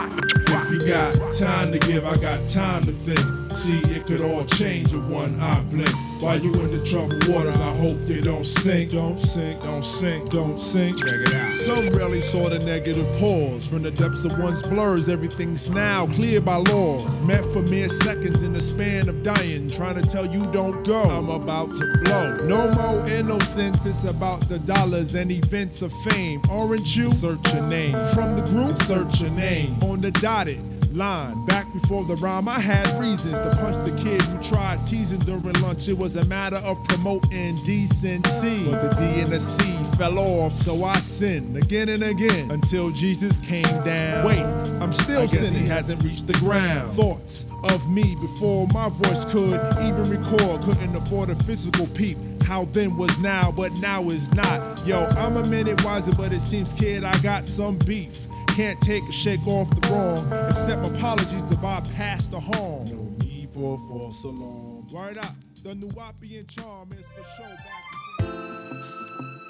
If 0.47 0.71
you 0.71 0.87
got 0.87 1.33
time 1.33 1.71
to 1.73 1.79
give, 1.79 2.05
I 2.05 2.15
got 2.17 2.47
time 2.47 2.81
to 2.83 2.91
think. 2.91 3.51
See, 3.51 3.79
it 3.93 4.05
could 4.05 4.21
all 4.21 4.45
change 4.45 4.93
in 4.93 5.09
one 5.09 5.37
eye 5.39 5.63
blink. 5.69 6.10
While 6.21 6.39
you 6.39 6.53
in 6.53 6.71
the 6.71 6.85
troubled 6.85 7.27
waters, 7.27 7.59
I 7.59 7.75
hope 7.77 7.97
they 8.05 8.21
don't 8.21 8.45
sink. 8.45 8.91
Don't 8.91 9.19
sink, 9.19 9.59
don't 9.63 9.83
sink, 9.83 10.29
don't 10.29 10.59
sink. 10.59 10.99
Check 10.99 11.15
it 11.15 11.33
out. 11.33 11.51
Some 11.51 11.89
rarely 11.89 12.21
saw 12.21 12.47
the 12.47 12.59
negative 12.59 13.07
pause. 13.17 13.67
From 13.67 13.81
the 13.81 13.89
depths 13.89 14.23
of 14.23 14.37
one's 14.37 14.61
blurs, 14.61 15.09
everything's 15.09 15.71
now 15.71 16.05
clear 16.05 16.39
by 16.39 16.57
laws. 16.57 17.19
Meant 17.21 17.43
for 17.51 17.63
mere 17.63 17.89
seconds 17.89 18.43
in 18.43 18.53
the 18.53 18.61
span 18.61 19.09
of 19.09 19.23
dying. 19.23 19.67
Trying 19.67 19.99
to 19.99 20.07
tell 20.07 20.27
you 20.27 20.45
don't 20.51 20.85
go. 20.85 21.01
I'm 21.01 21.29
about 21.29 21.73
to 21.77 21.97
blow. 22.03 22.37
No 22.45 22.71
more 22.75 23.09
innocence, 23.09 23.83
it's 23.87 24.03
about 24.03 24.41
the 24.41 24.59
dollars 24.59 25.15
and 25.15 25.31
events 25.31 25.81
of 25.81 25.91
fame. 26.03 26.39
Aren't 26.51 26.95
you? 26.95 27.09
Search 27.09 27.51
your 27.51 27.63
name. 27.63 27.93
From 28.13 28.35
the 28.35 28.43
group, 28.51 28.77
search 28.77 29.21
your 29.21 29.31
name. 29.31 29.75
On 29.81 29.99
the 29.99 30.11
dotted 30.11 30.61
line. 30.95 31.45
Back 31.45 31.71
before 31.73 32.03
the 32.05 32.15
rhyme, 32.15 32.47
I 32.47 32.59
had 32.59 32.87
reasons 32.99 33.39
to 33.39 33.49
punch 33.57 33.89
the 33.89 33.97
kid 34.03 34.21
who 34.21 34.43
tried 34.43 34.85
teasing 34.85 35.19
during 35.19 35.53
lunch. 35.61 35.87
It 35.87 35.97
was 35.97 36.15
a 36.15 36.25
matter 36.25 36.57
of 36.57 36.83
promoting 36.85 37.55
decency. 37.65 38.69
But 38.69 38.91
the 38.91 38.97
D 38.97 39.21
and 39.21 39.27
the 39.27 39.39
C 39.39 39.63
fell 39.97 40.17
off, 40.19 40.55
so 40.55 40.83
I 40.83 40.95
sinned 40.99 41.57
again 41.57 41.89
and 41.89 42.03
again 42.03 42.51
until 42.51 42.91
Jesus 42.91 43.39
came 43.39 43.63
down. 43.83 44.25
Wait, 44.25 44.39
I'm 44.81 44.91
still 44.91 45.19
I 45.19 45.25
guess 45.27 45.39
sinning. 45.39 45.63
he 45.63 45.67
hasn't 45.67 46.03
reached 46.03 46.27
the 46.27 46.33
ground. 46.33 46.91
Thoughts 46.91 47.45
of 47.63 47.89
me 47.91 48.15
before 48.19 48.67
my 48.73 48.89
voice 48.89 49.25
could 49.25 49.59
even 49.83 50.03
record. 50.09 50.61
Couldn't 50.61 50.95
afford 50.95 51.29
a 51.29 51.35
physical 51.43 51.87
peep. 51.87 52.17
How 52.43 52.65
then 52.65 52.97
was 52.97 53.17
now, 53.19 53.51
but 53.51 53.71
now 53.81 54.03
is 54.05 54.31
not. 54.33 54.85
Yo, 54.85 55.05
I'm 55.17 55.37
a 55.37 55.47
minute 55.47 55.83
wiser, 55.85 56.11
but 56.17 56.33
it 56.33 56.41
seems, 56.41 56.73
kid, 56.73 57.03
I 57.03 57.17
got 57.21 57.47
some 57.47 57.77
beef. 57.85 58.20
Can't 58.55 58.81
take 58.81 59.03
a 59.07 59.11
shake 59.13 59.47
off 59.47 59.69
the 59.69 59.87
wrong. 59.89 60.33
Accept 60.49 60.85
apologies 60.85 61.43
to 61.45 61.55
bypass 61.57 62.27
the 62.27 62.39
harm. 62.39 62.83
No 62.85 63.25
need 63.25 63.49
for 63.53 63.75
a 63.75 63.77
false 63.87 64.23
alarm. 64.25 64.87
Word 64.93 65.17
up, 65.17 65.35
the 65.63 65.73
new 65.73 65.87
Wapian 65.89 66.47
charm 66.47 66.89
is 66.91 67.05
for 67.07 67.23
show 67.37 67.49
back. 67.49 69.40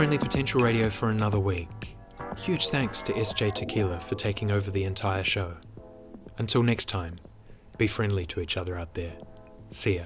Friendly 0.00 0.16
Potential 0.16 0.62
Radio 0.62 0.88
for 0.88 1.10
another 1.10 1.38
week. 1.38 1.94
Huge 2.38 2.68
thanks 2.68 3.02
to 3.02 3.12
SJ 3.12 3.52
Tequilla 3.52 4.00
for 4.00 4.14
taking 4.14 4.50
over 4.50 4.70
the 4.70 4.84
entire 4.84 5.22
show. 5.22 5.58
Until 6.38 6.62
next 6.62 6.88
time, 6.88 7.20
be 7.76 7.86
friendly 7.86 8.24
to 8.24 8.40
each 8.40 8.56
other 8.56 8.78
out 8.78 8.94
there. 8.94 9.12
See 9.70 9.96
ya. 9.96 10.04